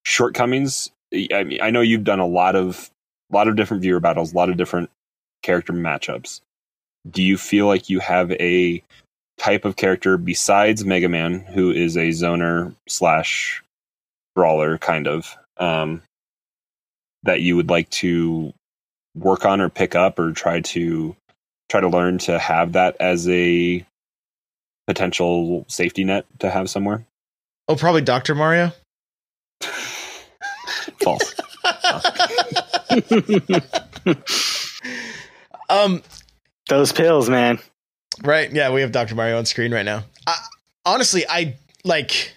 shortcomings? 0.04 0.92
I 1.14 1.44
mean, 1.44 1.62
I 1.62 1.70
know 1.70 1.82
you've 1.82 2.04
done 2.04 2.20
a 2.20 2.28
lot 2.28 2.56
of 2.56 2.90
a 3.32 3.36
lot 3.36 3.48
of 3.48 3.56
different 3.56 3.82
viewer 3.82 4.00
battles, 4.00 4.34
a 4.34 4.36
lot 4.36 4.50
of 4.50 4.58
different 4.58 4.90
character 5.42 5.74
matchups. 5.74 6.42
Do 7.10 7.22
you 7.22 7.38
feel 7.38 7.68
like 7.68 7.90
you 7.90 8.00
have 8.00 8.32
a 8.32 8.84
type 9.38 9.66
of 9.66 9.76
character 9.76 10.18
besides 10.18 10.86
Mega 10.86 11.10
Man, 11.10 11.40
who 11.40 11.72
is 11.72 11.98
a 11.98 12.10
zoner 12.10 12.74
slash 12.88 13.64
brawler 14.36 14.78
kind 14.78 15.08
of, 15.08 15.36
um, 15.58 16.02
that 17.24 17.42
you 17.42 17.56
would 17.56 17.70
like 17.70 17.90
to 17.90 18.54
work 19.16 19.46
on 19.46 19.62
or 19.62 19.70
pick 19.70 19.96
up 19.96 20.20
or 20.20 20.32
try 20.32 20.62
to 20.62 21.16
try 21.70 21.82
to 21.82 21.88
learn 21.88 22.18
to 22.20 22.38
have 22.38 22.74
that 22.74 22.96
as 23.00 23.28
a 23.28 23.86
potential 24.88 25.66
safety 25.68 26.04
net 26.04 26.26
to 26.40 26.50
have 26.50 26.70
somewhere? 26.70 27.06
Oh, 27.68 27.76
probably 27.76 28.02
Doctor 28.02 28.36
Mario. 28.36 28.72
False. 31.02 31.34
um, 35.70 36.02
Those 36.70 36.92
pills, 36.92 37.30
man. 37.30 37.60
Right? 38.24 38.52
Yeah, 38.52 38.72
we 38.72 38.82
have 38.82 38.92
Doctor 38.92 39.16
Mario 39.16 39.38
on 39.38 39.46
screen 39.46 39.74
right 39.74 39.86
now. 39.86 40.04
I, 40.28 40.38
honestly, 40.86 41.26
I 41.28 41.56
like. 41.84 42.32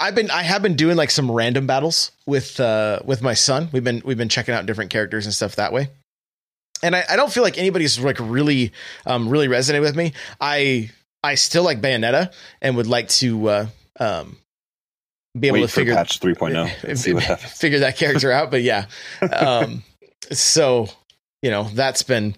I've 0.00 0.14
been 0.14 0.30
I 0.30 0.42
have 0.42 0.62
been 0.62 0.76
doing 0.76 0.96
like 0.96 1.10
some 1.10 1.28
random 1.30 1.66
battles 1.66 2.12
with 2.24 2.60
uh 2.60 3.00
with 3.04 3.20
my 3.20 3.34
son. 3.34 3.68
We've 3.72 3.82
been 3.82 4.00
we've 4.04 4.16
been 4.16 4.28
checking 4.28 4.54
out 4.54 4.64
different 4.64 4.90
characters 4.90 5.26
and 5.26 5.34
stuff 5.34 5.56
that 5.56 5.72
way. 5.72 5.88
And 6.84 6.94
I, 6.94 7.02
I 7.10 7.16
don't 7.16 7.32
feel 7.32 7.42
like 7.42 7.58
anybody's 7.58 7.98
like 7.98 8.18
really 8.20 8.72
um 9.06 9.28
really 9.28 9.48
resonated 9.48 9.80
with 9.80 9.96
me. 9.96 10.12
I 10.40 10.90
I 11.24 11.34
still 11.34 11.64
like 11.64 11.80
Bayonetta 11.80 12.32
and 12.62 12.76
would 12.76 12.86
like 12.86 13.08
to 13.08 13.48
uh 13.48 13.66
um 13.98 14.36
be 15.38 15.48
able 15.48 15.56
Wait 15.56 15.62
to 15.62 15.68
figure 15.68 15.94
patch 15.94 16.20
3.0 16.20 16.84
and 16.84 16.98
see 16.98 17.12
what 17.12 17.22
happens. 17.24 17.52
figure 17.52 17.80
that 17.80 17.96
character 17.96 18.30
out. 18.30 18.50
But 18.50 18.62
yeah, 18.62 18.86
um, 19.32 19.82
so 20.30 20.88
you 21.42 21.50
know 21.50 21.64
that's 21.74 22.02
been 22.04 22.36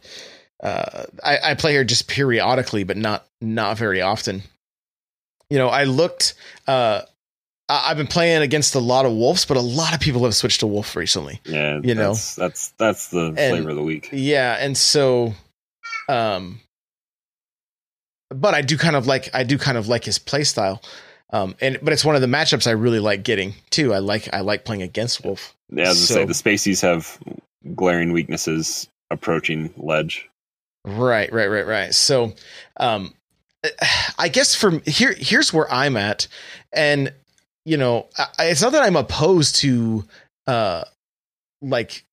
uh, 0.63 1.05
I, 1.25 1.39
I 1.51 1.55
play 1.55 1.75
her 1.77 1.85
just 1.85 2.07
periodically, 2.09 2.85
but 2.85 2.97
not 2.97 3.27
not 3.41 3.79
very 3.79 4.01
often. 4.03 4.43
You 5.49 5.59
know, 5.59 5.69
I 5.69 5.85
looked. 5.85 6.35
Uh, 6.67 7.03
I- 7.69 7.91
I've 7.91 7.97
been 7.97 8.07
playing 8.09 8.43
against 8.43 8.75
a 8.75 8.81
lot 8.81 9.07
of 9.07 9.13
wolves, 9.13 9.45
but 9.45 9.57
a 9.57 9.61
lot 9.61 9.95
of 9.95 10.01
people 10.01 10.25
have 10.25 10.35
switched 10.35 10.61
to 10.61 10.67
wolf 10.67 10.97
recently. 10.97 11.41
Yeah, 11.45 11.81
You 11.83 11.95
know. 11.95 12.09
that's 12.15 12.35
that's 12.35 12.69
that's 12.79 13.09
the 13.09 13.27
And- 13.27 13.37
flavor 13.37 13.71
of 13.71 13.77
the 13.77 13.83
week. 13.83 14.09
Yeah, 14.13 14.57
and 14.59 14.77
so, 14.77 15.35
um, 16.09 16.61
but 18.31 18.55
I 18.55 18.63
do 18.63 18.77
kind 18.77 18.97
of 18.97 19.07
like 19.07 19.29
I 19.35 19.43
do 19.45 19.59
kind 19.59 19.79
of 19.79 19.89
like 19.89 20.05
his 20.05 20.19
play 20.19 20.45
style. 20.45 20.83
Um, 21.33 21.55
and 21.61 21.79
but 21.83 21.93
it's 21.93 22.05
one 22.05 22.17
of 22.17 22.21
the 22.23 22.27
matchups 22.27 22.67
I 22.67 22.73
really 22.73 22.99
like 22.99 23.23
getting 23.23 23.55
too. 23.71 23.95
I 23.95 23.99
like 23.99 24.29
I 24.33 24.41
like 24.41 24.65
playing 24.65 24.83
against 24.83 25.25
Wolf. 25.25 25.55
Yeah, 25.71 25.91
as 25.91 26.11
I 26.11 26.15
say, 26.15 26.25
the 26.25 26.33
Spacies 26.33 26.83
have 26.83 27.19
glaring 27.75 28.13
weaknesses 28.13 28.89
approaching 29.13 29.73
ledge. 29.77 30.29
Right, 30.85 31.33
right, 31.33 31.47
right, 31.47 31.67
right. 31.67 31.95
So, 31.95 32.33
um, 32.79 33.15
I 34.19 34.29
guess 34.29 34.55
from 34.55 34.81
here, 34.87 35.15
here's 35.17 35.53
where 35.53 35.71
I'm 35.71 35.97
at, 35.97 36.27
and 36.73 37.13
you 37.67 37.77
know, 37.77 38.09
I, 38.17 38.47
it's 38.47 38.63
not 38.63 38.73
that 38.73 38.83
I'm 38.83 38.97
opposed 38.97 39.57
to, 39.57 40.05
uh, 40.47 40.85
like, 41.61 42.05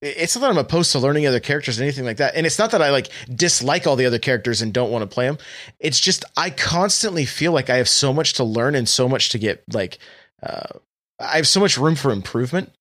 it's 0.00 0.34
not 0.34 0.40
that 0.42 0.50
I'm 0.50 0.58
opposed 0.58 0.90
to 0.92 0.98
learning 0.98 1.28
other 1.28 1.38
characters 1.38 1.78
or 1.78 1.84
anything 1.84 2.04
like 2.04 2.16
that, 2.16 2.34
and 2.34 2.44
it's 2.44 2.58
not 2.58 2.72
that 2.72 2.82
I 2.82 2.90
like 2.90 3.08
dislike 3.32 3.86
all 3.86 3.94
the 3.94 4.06
other 4.06 4.18
characters 4.18 4.60
and 4.60 4.72
don't 4.72 4.90
want 4.90 5.08
to 5.08 5.14
play 5.14 5.26
them. 5.26 5.38
It's 5.78 6.00
just 6.00 6.24
I 6.36 6.50
constantly 6.50 7.24
feel 7.24 7.52
like 7.52 7.70
I 7.70 7.76
have 7.76 7.88
so 7.88 8.12
much 8.12 8.32
to 8.34 8.44
learn 8.44 8.74
and 8.74 8.88
so 8.88 9.08
much 9.08 9.30
to 9.30 9.38
get 9.38 9.62
like, 9.72 9.98
uh, 10.42 10.78
I 11.20 11.36
have 11.36 11.46
so 11.46 11.60
much 11.60 11.78
room 11.78 11.94
for 11.94 12.10
improvement 12.10 12.72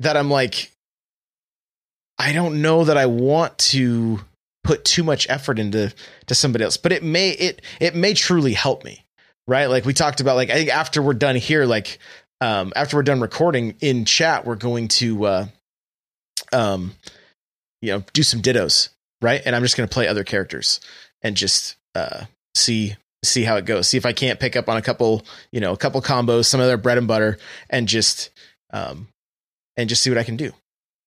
that 0.00 0.18
I'm 0.18 0.30
like, 0.30 0.70
I 2.20 2.32
don't 2.32 2.60
know 2.60 2.84
that 2.84 2.98
I 2.98 3.06
want 3.06 3.56
to 3.70 4.20
put 4.62 4.84
too 4.84 5.02
much 5.02 5.26
effort 5.30 5.58
into 5.58 5.90
to 6.26 6.34
somebody 6.34 6.64
else, 6.64 6.76
but 6.76 6.92
it 6.92 7.02
may 7.02 7.30
it 7.30 7.62
it 7.80 7.94
may 7.94 8.12
truly 8.12 8.52
help 8.52 8.84
me, 8.84 9.06
right? 9.48 9.70
Like 9.70 9.86
we 9.86 9.94
talked 9.94 10.20
about, 10.20 10.36
like 10.36 10.50
I 10.50 10.52
think 10.52 10.68
after 10.68 11.00
we're 11.00 11.14
done 11.14 11.34
here, 11.34 11.64
like 11.64 11.98
um, 12.42 12.74
after 12.76 12.98
we're 12.98 13.04
done 13.04 13.22
recording 13.22 13.74
in 13.80 14.04
chat, 14.04 14.44
we're 14.44 14.56
going 14.56 14.88
to 14.88 15.24
uh, 15.24 15.46
um, 16.52 16.92
you 17.80 17.90
know, 17.90 18.04
do 18.12 18.22
some 18.22 18.42
dittos, 18.42 18.90
right? 19.22 19.40
And 19.42 19.56
I'm 19.56 19.62
just 19.62 19.78
going 19.78 19.88
to 19.88 19.92
play 19.92 20.06
other 20.06 20.22
characters 20.22 20.80
and 21.22 21.34
just 21.34 21.76
uh, 21.94 22.26
see 22.54 22.96
see 23.24 23.44
how 23.44 23.56
it 23.56 23.64
goes. 23.64 23.88
See 23.88 23.96
if 23.96 24.04
I 24.04 24.12
can't 24.12 24.38
pick 24.38 24.56
up 24.56 24.68
on 24.68 24.76
a 24.76 24.82
couple, 24.82 25.24
you 25.52 25.60
know, 25.60 25.72
a 25.72 25.78
couple 25.78 26.02
combos, 26.02 26.44
some 26.44 26.60
of 26.60 26.66
their 26.66 26.76
bread 26.76 26.98
and 26.98 27.08
butter, 27.08 27.38
and 27.70 27.88
just 27.88 28.28
um, 28.74 29.08
and 29.78 29.88
just 29.88 30.02
see 30.02 30.10
what 30.10 30.18
I 30.18 30.24
can 30.24 30.36
do 30.36 30.52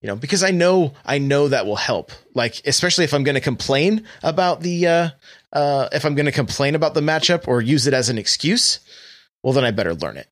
you 0.03 0.07
know 0.07 0.15
because 0.15 0.43
i 0.43 0.51
know 0.51 0.93
i 1.05 1.17
know 1.17 1.47
that 1.47 1.65
will 1.65 1.75
help 1.75 2.11
like 2.35 2.61
especially 2.65 3.03
if 3.03 3.13
i'm 3.13 3.23
going 3.23 3.35
to 3.35 3.41
complain 3.41 4.05
about 4.21 4.61
the 4.61 4.85
uh 4.85 5.09
uh 5.53 5.89
if 5.91 6.05
i'm 6.05 6.13
going 6.13 6.27
to 6.27 6.31
complain 6.31 6.75
about 6.75 6.93
the 6.93 7.01
matchup 7.01 7.47
or 7.47 7.61
use 7.61 7.87
it 7.87 7.93
as 7.95 8.09
an 8.09 8.19
excuse 8.19 8.79
well 9.41 9.53
then 9.53 9.65
i 9.65 9.71
better 9.71 9.95
learn 9.95 10.17
it 10.17 10.27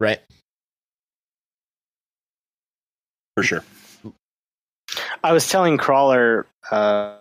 right 0.00 0.20
For 3.36 3.42
sure. 3.42 3.64
I 5.24 5.32
was 5.32 5.48
telling 5.48 5.78
Crawler 5.78 6.46
uh, 6.70 7.14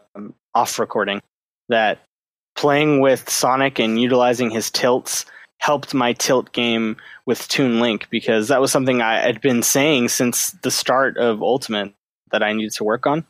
off 0.54 0.77
recording 0.80 1.21
that 1.69 1.99
playing 2.56 2.99
with 2.99 3.30
Sonic 3.30 3.80
and 3.80 3.99
utilizing 3.99 4.49
his 4.49 4.69
tilts 4.69 5.25
helped 5.62 5.93
my 5.93 6.12
tilt 6.13 6.52
game 6.54 6.97
with 7.28 7.47
Toon 7.47 7.80
Link 7.80 8.08
because 8.10 8.47
that 8.47 8.60
was 8.60 8.71
something 8.71 9.02
I 9.02 9.19
had 9.19 9.41
been 9.41 9.62
saying 9.62 10.10
since 10.10 10.52
the 10.63 10.71
start 10.71 11.17
of 11.17 11.43
Ultimate 11.43 11.93
that 12.32 12.41
I 12.41 12.52
needed 12.54 12.74
to 12.74 12.84
work 12.84 13.06
on. 13.06 13.26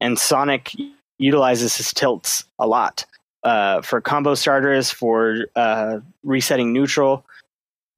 And 0.00 0.18
Sonic 0.18 0.72
utilizes 1.18 1.76
his 1.76 1.92
tilts 1.92 2.44
a 2.58 2.66
lot 2.66 3.04
uh, 3.42 3.82
for 3.82 4.00
combo 4.00 4.34
starters, 4.34 4.90
for 4.90 5.46
uh, 5.54 6.00
resetting 6.24 6.72
neutral. 6.72 7.26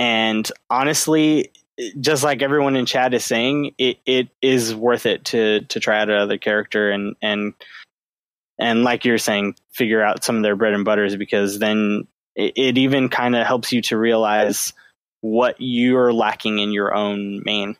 And 0.00 0.50
honestly, 0.68 1.52
just 2.00 2.24
like 2.24 2.42
everyone 2.42 2.74
in 2.74 2.84
chat 2.84 3.14
is 3.14 3.24
saying, 3.24 3.74
it, 3.78 3.98
it 4.04 4.28
is 4.42 4.74
worth 4.74 5.06
it 5.06 5.24
to 5.26 5.60
to 5.62 5.78
try 5.78 6.00
out 6.00 6.10
another 6.10 6.38
character 6.38 6.90
and 6.90 7.14
and 7.22 7.54
and 8.58 8.82
like 8.82 9.04
you're 9.04 9.18
saying, 9.18 9.54
figure 9.70 10.02
out 10.02 10.24
some 10.24 10.36
of 10.36 10.42
their 10.42 10.56
bread 10.56 10.74
and 10.74 10.84
butters 10.84 11.14
because 11.14 11.60
then 11.60 12.08
it, 12.38 12.52
it 12.56 12.78
even 12.78 13.10
kind 13.10 13.36
of 13.36 13.46
helps 13.46 13.72
you 13.72 13.82
to 13.82 13.98
realize 13.98 14.72
what 15.20 15.56
you're 15.58 16.12
lacking 16.12 16.60
in 16.60 16.72
your 16.72 16.94
own 16.94 17.42
main. 17.44 17.76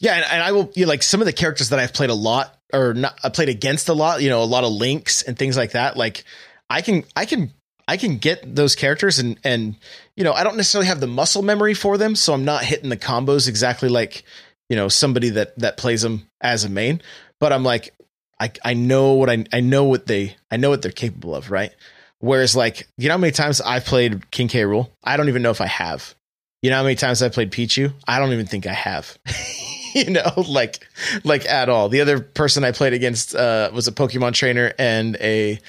yeah 0.00 0.16
and, 0.16 0.24
and 0.24 0.42
i 0.42 0.52
will 0.52 0.70
you 0.74 0.84
know, 0.84 0.88
like 0.88 1.02
some 1.02 1.20
of 1.20 1.26
the 1.26 1.32
characters 1.32 1.70
that 1.70 1.78
i've 1.78 1.94
played 1.94 2.10
a 2.10 2.14
lot 2.14 2.58
or 2.72 2.92
not 2.92 3.18
i 3.22 3.28
played 3.28 3.48
against 3.48 3.88
a 3.88 3.94
lot 3.94 4.20
you 4.20 4.28
know 4.28 4.42
a 4.42 4.44
lot 4.44 4.64
of 4.64 4.72
links 4.72 5.22
and 5.22 5.38
things 5.38 5.56
like 5.56 5.72
that 5.72 5.96
like 5.96 6.24
i 6.68 6.82
can 6.82 7.04
i 7.14 7.24
can 7.24 7.52
i 7.86 7.96
can 7.96 8.18
get 8.18 8.56
those 8.56 8.74
characters 8.74 9.20
and 9.20 9.38
and 9.44 9.76
you 10.16 10.24
know 10.24 10.32
i 10.32 10.42
don't 10.42 10.56
necessarily 10.56 10.88
have 10.88 11.00
the 11.00 11.06
muscle 11.06 11.42
memory 11.42 11.74
for 11.74 11.96
them 11.96 12.16
so 12.16 12.34
i'm 12.34 12.44
not 12.44 12.64
hitting 12.64 12.90
the 12.90 12.96
combos 12.96 13.48
exactly 13.48 13.88
like 13.88 14.24
you 14.68 14.74
know 14.74 14.88
somebody 14.88 15.30
that 15.30 15.56
that 15.58 15.76
plays 15.76 16.02
them 16.02 16.26
as 16.40 16.64
a 16.64 16.68
main 16.68 17.00
but 17.38 17.52
i'm 17.52 17.62
like 17.62 17.94
i 18.40 18.50
i 18.64 18.74
know 18.74 19.12
what 19.12 19.30
i 19.30 19.44
i 19.52 19.60
know 19.60 19.84
what 19.84 20.06
they 20.06 20.36
i 20.50 20.56
know 20.56 20.70
what 20.70 20.82
they're 20.82 20.90
capable 20.90 21.36
of 21.36 21.50
right 21.50 21.72
whereas 22.22 22.56
like 22.56 22.88
you 22.96 23.08
know 23.08 23.14
how 23.14 23.18
many 23.18 23.32
times 23.32 23.60
i've 23.60 23.84
played 23.84 24.30
king 24.30 24.48
k. 24.48 24.62
Rool? 24.62 24.88
I 25.04 25.18
don't 25.18 25.28
even 25.28 25.42
know 25.42 25.50
if 25.50 25.60
i 25.60 25.66
have. 25.66 26.14
You 26.62 26.70
know 26.70 26.76
how 26.76 26.82
many 26.84 26.94
times 26.94 27.22
i've 27.22 27.32
played 27.32 27.50
pichu? 27.52 27.92
I 28.08 28.18
don't 28.18 28.32
even 28.32 28.46
think 28.46 28.66
i 28.66 28.72
have. 28.72 29.18
You 29.94 30.08
know 30.08 30.32
like 30.48 30.88
like 31.22 31.44
at 31.44 31.68
all. 31.68 31.90
The 31.90 32.00
other 32.00 32.18
person 32.18 32.64
i 32.64 32.72
played 32.72 32.94
against 32.94 33.34
uh 33.34 33.70
was 33.74 33.88
a 33.88 33.92
pokemon 33.92 34.32
trainer 34.32 34.72
and 34.78 35.16
a 35.16 35.60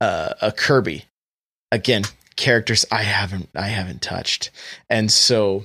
uh 0.00 0.34
a 0.42 0.50
kirby. 0.50 1.04
Again 1.70 2.02
characters 2.34 2.84
i 2.90 3.04
haven't 3.04 3.48
i 3.54 3.68
haven't 3.68 4.02
touched. 4.02 4.50
And 4.90 5.12
so 5.12 5.64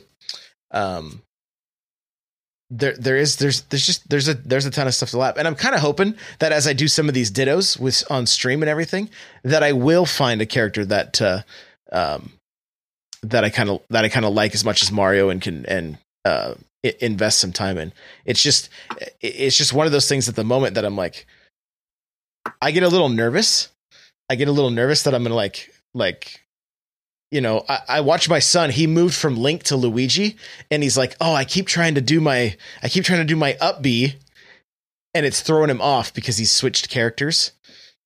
um 0.69 1.22
there 2.77 2.95
there 2.97 3.17
is 3.17 3.37
there's 3.37 3.61
there's 3.63 3.85
just 3.85 4.09
there's 4.09 4.27
a 4.27 4.33
there's 4.33 4.65
a 4.65 4.71
ton 4.71 4.87
of 4.87 4.95
stuff 4.95 5.11
to 5.11 5.17
lap. 5.17 5.35
And 5.37 5.47
i'm 5.47 5.55
kind 5.55 5.75
of 5.75 5.81
hoping 5.81 6.15
that 6.39 6.51
as 6.51 6.67
i 6.67 6.73
do 6.73 6.87
some 6.87 7.07
of 7.07 7.13
these 7.13 7.31
dittos 7.31 7.79
with 7.79 8.03
on 8.09 8.25
stream 8.25 8.61
and 8.61 8.69
everything 8.69 9.09
that 9.43 9.63
i 9.63 9.71
will 9.71 10.05
find 10.05 10.41
a 10.41 10.45
character 10.45 10.85
that 10.85 11.21
uh 11.21 11.41
um 11.91 12.33
that 13.21 13.43
i 13.43 13.49
kind 13.49 13.69
of 13.69 13.81
that 13.89 14.05
i 14.05 14.09
kind 14.09 14.25
of 14.25 14.33
like 14.33 14.55
as 14.55 14.65
much 14.65 14.81
as 14.81 14.91
mario 14.91 15.29
and 15.29 15.41
can 15.41 15.65
and 15.67 15.97
uh 16.25 16.55
invest 16.83 17.39
some 17.39 17.53
time 17.53 17.77
in. 17.77 17.93
It's 18.25 18.41
just 18.43 18.69
it's 19.21 19.57
just 19.57 19.73
one 19.73 19.85
of 19.85 19.91
those 19.91 20.09
things 20.09 20.27
at 20.27 20.35
the 20.35 20.43
moment 20.43 20.75
that 20.75 20.85
i'm 20.85 20.97
like 20.97 21.25
i 22.61 22.71
get 22.71 22.83
a 22.83 22.89
little 22.89 23.09
nervous. 23.09 23.69
I 24.29 24.35
get 24.35 24.47
a 24.47 24.51
little 24.51 24.71
nervous 24.71 25.03
that 25.03 25.13
i'm 25.13 25.23
gonna 25.23 25.35
like 25.35 25.73
like 25.93 26.42
you 27.33 27.41
know, 27.41 27.65
I, 27.67 27.79
I 27.89 28.01
watched 28.01 28.29
my 28.29 28.39
son. 28.39 28.69
He 28.69 28.85
moved 28.87 29.15
from 29.15 29.35
Link 29.35 29.63
to 29.63 29.75
Luigi, 29.75 30.37
and 30.69 30.83
he's 30.83 30.97
like, 30.97 31.15
"Oh, 31.19 31.33
I 31.33 31.45
keep 31.45 31.67
trying 31.67 31.95
to 31.95 32.01
do 32.01 32.21
my, 32.21 32.55
I 32.83 32.89
keep 32.89 33.03
trying 33.03 33.19
to 33.19 33.25
do 33.25 33.35
my 33.35 33.57
up 33.59 33.81
B, 33.81 34.15
and 35.13 35.25
it's 35.25 35.41
throwing 35.41 35.69
him 35.69 35.81
off 35.81 36.13
because 36.13 36.37
he's 36.37 36.51
switched 36.51 36.89
characters." 36.89 37.51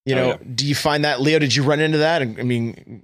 You 0.05 0.15
Oh, 0.15 0.17
know, 0.17 0.27
yeah. 0.29 0.37
do 0.55 0.65
you 0.65 0.73
find 0.75 1.03
that, 1.03 1.19
Leo? 1.19 1.39
Did 1.39 1.53
you 1.53 1.63
run 1.63 1.81
into 1.81 1.97
that? 1.97 2.21
I 2.21 2.25
mean, 2.25 3.03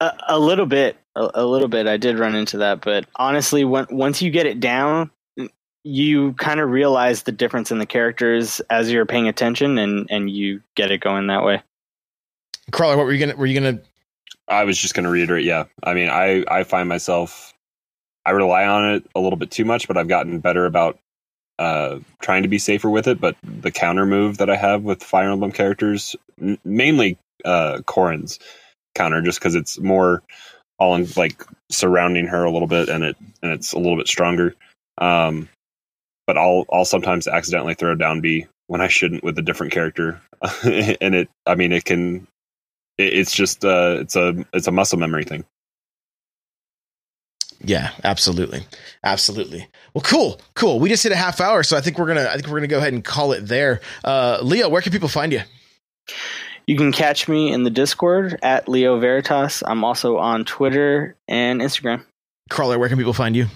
A, 0.00 0.12
a 0.28 0.38
little 0.38 0.66
bit, 0.66 0.96
a, 1.16 1.28
a 1.34 1.44
little 1.44 1.66
bit. 1.68 1.88
I 1.88 1.96
did 1.96 2.18
run 2.20 2.36
into 2.36 2.58
that, 2.58 2.80
but 2.80 3.06
honestly, 3.16 3.64
when, 3.64 3.86
once 3.90 4.22
you 4.22 4.30
get 4.30 4.46
it 4.46 4.60
down, 4.60 5.10
you 5.82 6.34
kind 6.34 6.60
of 6.60 6.70
realize 6.70 7.24
the 7.24 7.32
difference 7.32 7.72
in 7.72 7.78
the 7.78 7.86
characters 7.86 8.60
as 8.70 8.92
you're 8.92 9.06
paying 9.06 9.26
attention, 9.26 9.78
and 9.78 10.06
and 10.10 10.30
you 10.30 10.62
get 10.76 10.92
it 10.92 11.00
going 11.00 11.26
that 11.26 11.44
way. 11.44 11.62
Crawler, 12.70 12.96
what 12.96 13.06
were 13.06 13.12
you 13.12 13.18
gonna? 13.26 13.36
Were 13.36 13.46
you 13.46 13.58
gonna? 13.58 13.80
I 14.48 14.64
was 14.64 14.78
just 14.78 14.94
going 14.94 15.04
to 15.04 15.10
reiterate. 15.10 15.44
Yeah, 15.44 15.64
I 15.82 15.94
mean, 15.94 16.08
I 16.08 16.44
I 16.48 16.64
find 16.64 16.88
myself 16.88 17.52
I 18.24 18.32
rely 18.32 18.66
on 18.66 18.84
it 18.90 19.06
a 19.14 19.20
little 19.20 19.38
bit 19.38 19.50
too 19.50 19.64
much, 19.64 19.88
but 19.88 19.96
I've 19.96 20.08
gotten 20.08 20.40
better 20.40 20.66
about 20.66 20.98
uh, 21.58 22.00
trying 22.22 22.42
to 22.42 22.48
be 22.48 22.58
safer 22.58 22.90
with 22.90 23.08
it. 23.08 23.20
But 23.20 23.36
the 23.42 23.70
counter 23.70 24.06
move 24.06 24.38
that 24.38 24.50
I 24.50 24.56
have 24.56 24.82
with 24.82 25.02
Fire 25.02 25.30
Emblem 25.30 25.52
characters, 25.52 26.16
m- 26.40 26.58
mainly 26.64 27.18
uh, 27.44 27.80
Corrin's 27.86 28.38
counter, 28.94 29.22
just 29.22 29.38
because 29.40 29.54
it's 29.54 29.78
more 29.80 30.22
all 30.78 30.94
in, 30.96 31.08
like 31.16 31.44
surrounding 31.70 32.26
her 32.26 32.44
a 32.44 32.50
little 32.52 32.68
bit, 32.68 32.88
and 32.88 33.04
it 33.04 33.16
and 33.42 33.52
it's 33.52 33.72
a 33.72 33.78
little 33.78 33.96
bit 33.96 34.08
stronger. 34.08 34.54
Um, 34.98 35.48
but 36.26 36.38
I'll 36.38 36.66
I'll 36.72 36.84
sometimes 36.84 37.28
accidentally 37.28 37.74
throw 37.74 37.94
down 37.94 38.20
B 38.20 38.46
when 38.68 38.80
I 38.80 38.88
shouldn't 38.88 39.24
with 39.24 39.38
a 39.38 39.42
different 39.42 39.72
character, 39.72 40.20
and 40.64 41.14
it 41.14 41.30
I 41.46 41.54
mean 41.56 41.72
it 41.72 41.84
can 41.84 42.26
it, 42.98 43.12
it's 43.12 43.34
just 43.34 43.64
uh 43.64 43.98
it's 44.00 44.16
a 44.16 44.44
it's 44.52 44.66
a 44.66 44.72
muscle 44.72 44.98
memory 44.98 45.24
thing. 45.24 45.44
Yeah, 47.64 47.90
absolutely, 48.04 48.66
absolutely. 49.02 49.66
Well, 49.94 50.02
cool, 50.02 50.40
cool. 50.54 50.78
We 50.78 50.88
just 50.88 51.02
hit 51.02 51.12
a 51.12 51.16
half 51.16 51.40
hour, 51.40 51.62
so 51.62 51.76
I 51.76 51.80
think 51.80 51.98
we're 51.98 52.06
gonna, 52.06 52.28
I 52.28 52.34
think 52.34 52.48
we're 52.48 52.58
gonna 52.58 52.66
go 52.66 52.78
ahead 52.78 52.92
and 52.92 53.04
call 53.04 53.32
it 53.32 53.40
there. 53.40 53.80
Uh, 54.04 54.38
Leo, 54.42 54.68
where 54.68 54.82
can 54.82 54.92
people 54.92 55.08
find 55.08 55.32
you? 55.32 55.40
You 56.66 56.76
can 56.76 56.92
catch 56.92 57.28
me 57.28 57.52
in 57.52 57.62
the 57.62 57.70
Discord 57.70 58.38
at 58.42 58.68
Leo 58.68 58.98
Veritas. 58.98 59.62
I'm 59.66 59.84
also 59.84 60.18
on 60.18 60.44
Twitter 60.44 61.16
and 61.28 61.60
Instagram. 61.60 62.04
Crawler, 62.50 62.78
where 62.78 62.88
can 62.88 62.98
people 62.98 63.12
find 63.12 63.34
you? 63.34 63.46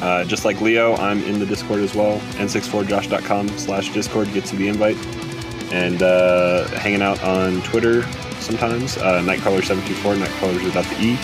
Uh, 0.00 0.24
just 0.24 0.44
like 0.44 0.60
Leo, 0.60 0.94
I'm 0.96 1.22
in 1.24 1.38
the 1.38 1.46
Discord 1.46 1.80
as 1.80 1.94
well. 1.94 2.18
n64josh.com 2.34 3.48
slash 3.58 3.92
Discord 3.92 4.32
gets 4.32 4.52
you 4.52 4.58
the 4.58 4.68
invite. 4.68 4.96
And 5.72 6.02
uh, 6.02 6.66
hanging 6.78 7.02
out 7.02 7.22
on 7.22 7.62
Twitter 7.62 8.02
sometimes, 8.40 8.96
uh, 8.98 9.20
Nightcrawler724, 9.22 10.16
Nightcrawlers 10.16 10.64
without 10.64 10.84
the 10.84 11.00
E. 11.00 11.18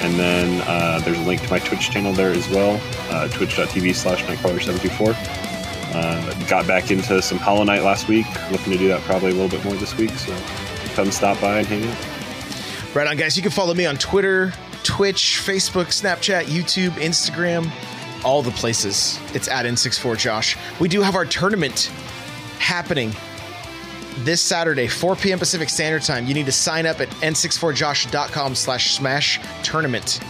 And 0.00 0.14
then 0.14 0.62
uh, 0.66 1.00
there's 1.00 1.18
a 1.18 1.22
link 1.22 1.42
to 1.42 1.50
my 1.50 1.58
Twitch 1.58 1.90
channel 1.90 2.12
there 2.12 2.30
as 2.30 2.48
well, 2.48 2.80
uh, 3.10 3.28
twitch.tv 3.28 3.94
slash 3.94 4.22
Nightcrawler724. 4.24 5.48
Uh, 5.94 6.48
got 6.48 6.66
back 6.66 6.90
into 6.90 7.20
some 7.22 7.38
Hollow 7.38 7.64
Knight 7.64 7.82
last 7.82 8.08
week. 8.08 8.26
Looking 8.50 8.72
to 8.72 8.78
do 8.78 8.88
that 8.88 9.00
probably 9.02 9.30
a 9.30 9.34
little 9.34 9.48
bit 9.48 9.64
more 9.64 9.74
this 9.74 9.96
week. 9.96 10.10
So 10.10 10.36
come 10.94 11.10
stop 11.10 11.40
by 11.40 11.58
and 11.58 11.66
hang 11.66 11.84
out. 11.84 12.94
Right 12.94 13.06
on, 13.06 13.16
guys. 13.16 13.36
You 13.36 13.42
can 13.42 13.52
follow 13.52 13.74
me 13.74 13.86
on 13.86 13.96
Twitter, 13.96 14.52
Twitch, 14.82 15.40
Facebook, 15.44 15.86
Snapchat, 15.86 16.44
YouTube, 16.44 16.90
Instagram, 16.90 17.70
all 18.24 18.42
the 18.42 18.50
places. 18.50 19.18
It's 19.34 19.48
at 19.48 19.66
N64Josh. 19.66 20.56
We 20.80 20.88
do 20.88 21.02
have 21.02 21.14
our 21.14 21.24
tournament 21.24 21.90
happening 22.58 23.12
this 24.24 24.40
Saturday, 24.40 24.86
4 24.86 25.16
p.m. 25.16 25.38
Pacific 25.38 25.68
Standard 25.68 26.02
Time. 26.02 26.26
You 26.26 26.34
need 26.34 26.46
to 26.46 26.52
sign 26.52 26.86
up 26.86 27.00
at 27.00 27.08
n64josh.com 27.08 28.54
slash 28.54 28.94
smash 28.94 29.40
tournament. 29.62 30.20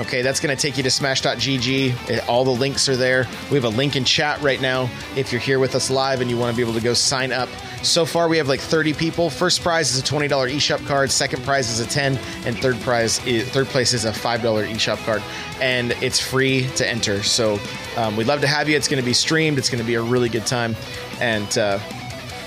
Okay, 0.00 0.22
that's 0.22 0.40
going 0.40 0.56
to 0.56 0.60
take 0.60 0.76
you 0.76 0.82
to 0.82 0.90
smash.gg. 0.90 2.26
All 2.28 2.44
the 2.44 2.50
links 2.50 2.88
are 2.88 2.96
there. 2.96 3.26
We 3.50 3.56
have 3.56 3.64
a 3.64 3.68
link 3.68 3.94
in 3.94 4.04
chat 4.04 4.40
right 4.40 4.60
now 4.60 4.88
if 5.16 5.32
you're 5.32 5.40
here 5.40 5.58
with 5.58 5.74
us 5.74 5.90
live 5.90 6.20
and 6.20 6.30
you 6.30 6.38
want 6.38 6.50
to 6.50 6.56
be 6.56 6.62
able 6.62 6.78
to 6.78 6.84
go 6.84 6.94
sign 6.94 7.30
up. 7.30 7.48
So 7.82 8.06
far, 8.06 8.28
we 8.28 8.38
have 8.38 8.48
like 8.48 8.60
30 8.60 8.94
people. 8.94 9.28
First 9.28 9.60
prize 9.60 9.92
is 9.92 10.00
a 10.00 10.02
$20 10.02 10.28
eShop 10.28 10.86
card. 10.86 11.10
Second 11.10 11.44
prize 11.44 11.68
is 11.68 11.80
a 11.80 11.86
10, 11.86 12.16
and 12.46 12.56
third 12.58 12.80
prize, 12.80 13.24
is, 13.26 13.48
third 13.50 13.66
place 13.66 13.92
is 13.92 14.04
a 14.04 14.12
$5 14.12 14.40
eShop 14.40 15.04
card, 15.04 15.22
and 15.60 15.90
it's 16.00 16.20
free 16.20 16.68
to 16.76 16.88
enter. 16.88 17.22
So 17.22 17.58
um, 17.96 18.16
we'd 18.16 18.28
love 18.28 18.40
to 18.42 18.46
have 18.46 18.68
you. 18.68 18.76
It's 18.76 18.88
going 18.88 19.02
to 19.02 19.06
be 19.06 19.12
streamed. 19.12 19.58
It's 19.58 19.68
going 19.68 19.80
to 19.80 19.86
be 19.86 19.96
a 19.96 20.02
really 20.02 20.28
good 20.28 20.46
time, 20.46 20.76
and 21.20 21.58
uh, 21.58 21.80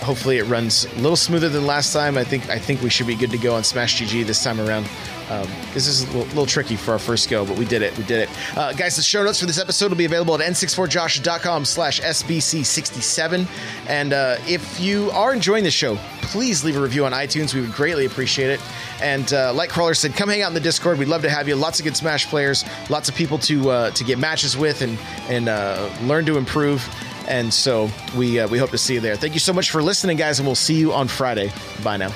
hopefully 0.06 0.38
it 0.38 0.44
runs 0.44 0.86
a 0.86 0.96
little 1.00 1.16
smoother 1.16 1.50
than 1.50 1.66
last 1.66 1.92
time. 1.92 2.18
I 2.18 2.24
think 2.24 2.48
I 2.50 2.60
think 2.60 2.82
we 2.82 2.90
should 2.90 3.08
be 3.08 3.16
good 3.16 3.32
to 3.32 3.38
go 3.38 3.56
on 3.56 3.64
Smash 3.64 4.02
GG 4.02 4.26
this 4.26 4.44
time 4.44 4.62
around. 4.62 4.88
Um, 5.30 5.48
this 5.74 5.88
is 5.88 6.04
a 6.04 6.06
little, 6.08 6.28
little 6.28 6.46
tricky 6.46 6.76
for 6.76 6.92
our 6.92 7.00
first 7.00 7.30
go, 7.30 7.46
but 7.46 7.58
we 7.58 7.66
did 7.66 7.82
it. 7.82 7.98
We 7.98 8.04
did 8.04 8.20
it. 8.20 8.58
Uh, 8.58 8.74
guys, 8.74 8.96
the 8.96 9.02
show 9.02 9.24
notes 9.24 9.40
for 9.40 9.48
this 9.48 9.58
episode 9.58 9.90
will 9.90 9.98
be 9.98 10.06
available 10.06 10.40
at 10.40 10.42
n64josh.com 10.42 11.66
slash 11.66 12.00
sbc67. 12.00 13.48
And 13.88 14.14
uh, 14.14 14.38
if 14.48 14.80
you 14.80 15.10
are 15.12 15.34
enjoying 15.34 15.64
the 15.64 15.72
show, 15.72 15.96
please 16.22 16.64
leave 16.64 16.78
a 16.78 16.82
review 16.82 17.06
on 17.06 17.12
iTunes. 17.12 17.56
We 17.56 17.62
would 17.62 17.74
greatly 17.74 18.06
appreciate 18.06 18.52
it. 18.52 18.62
And 19.02 19.34
uh, 19.34 19.52
like 19.54 19.72
Crawler 19.72 19.96
said, 19.96 20.14
come 20.14 20.30
hang 20.30 20.44
out 20.44 20.50
in 20.50 20.54
the 20.54 20.60
Discord. 20.60 21.00
We'd 21.00 21.08
love 21.08 21.24
to 21.24 21.30
have 21.30 21.48
you. 21.48 21.56
Lots 21.56 21.80
of 21.80 21.86
good 21.86 21.98
Smash 21.98 22.28
players, 22.28 22.64
lots 22.92 23.10
of 23.10 23.16
people 23.16 23.40
to 23.40 23.70
uh, 23.72 23.92
to 23.92 24.04
get 24.04 24.20
matches 24.20 24.56
with 24.56 24.84
and 24.84 25.00
and 25.28 25.50
uh, 25.50 25.90
learn 26.04 26.26
to 26.28 26.38
improve. 26.38 26.88
And 27.28 27.54
so 27.54 27.90
we 28.16 28.40
uh, 28.40 28.48
we 28.48 28.58
hope 28.58 28.72
to 28.72 28.78
see 28.78 28.96
you 28.96 29.00
there. 29.00 29.16
Thank 29.16 29.34
you 29.34 29.40
so 29.40 29.54
much 29.54 29.72
for 29.72 29.82
listening, 29.82 30.18
guys, 30.18 30.40
and 30.40 30.48
we'll 30.48 30.56
see 30.56 30.76
you 30.76 30.94
on 30.94 31.08
Friday. 31.08 31.52
Bye 31.84 31.98
now. 31.98 32.14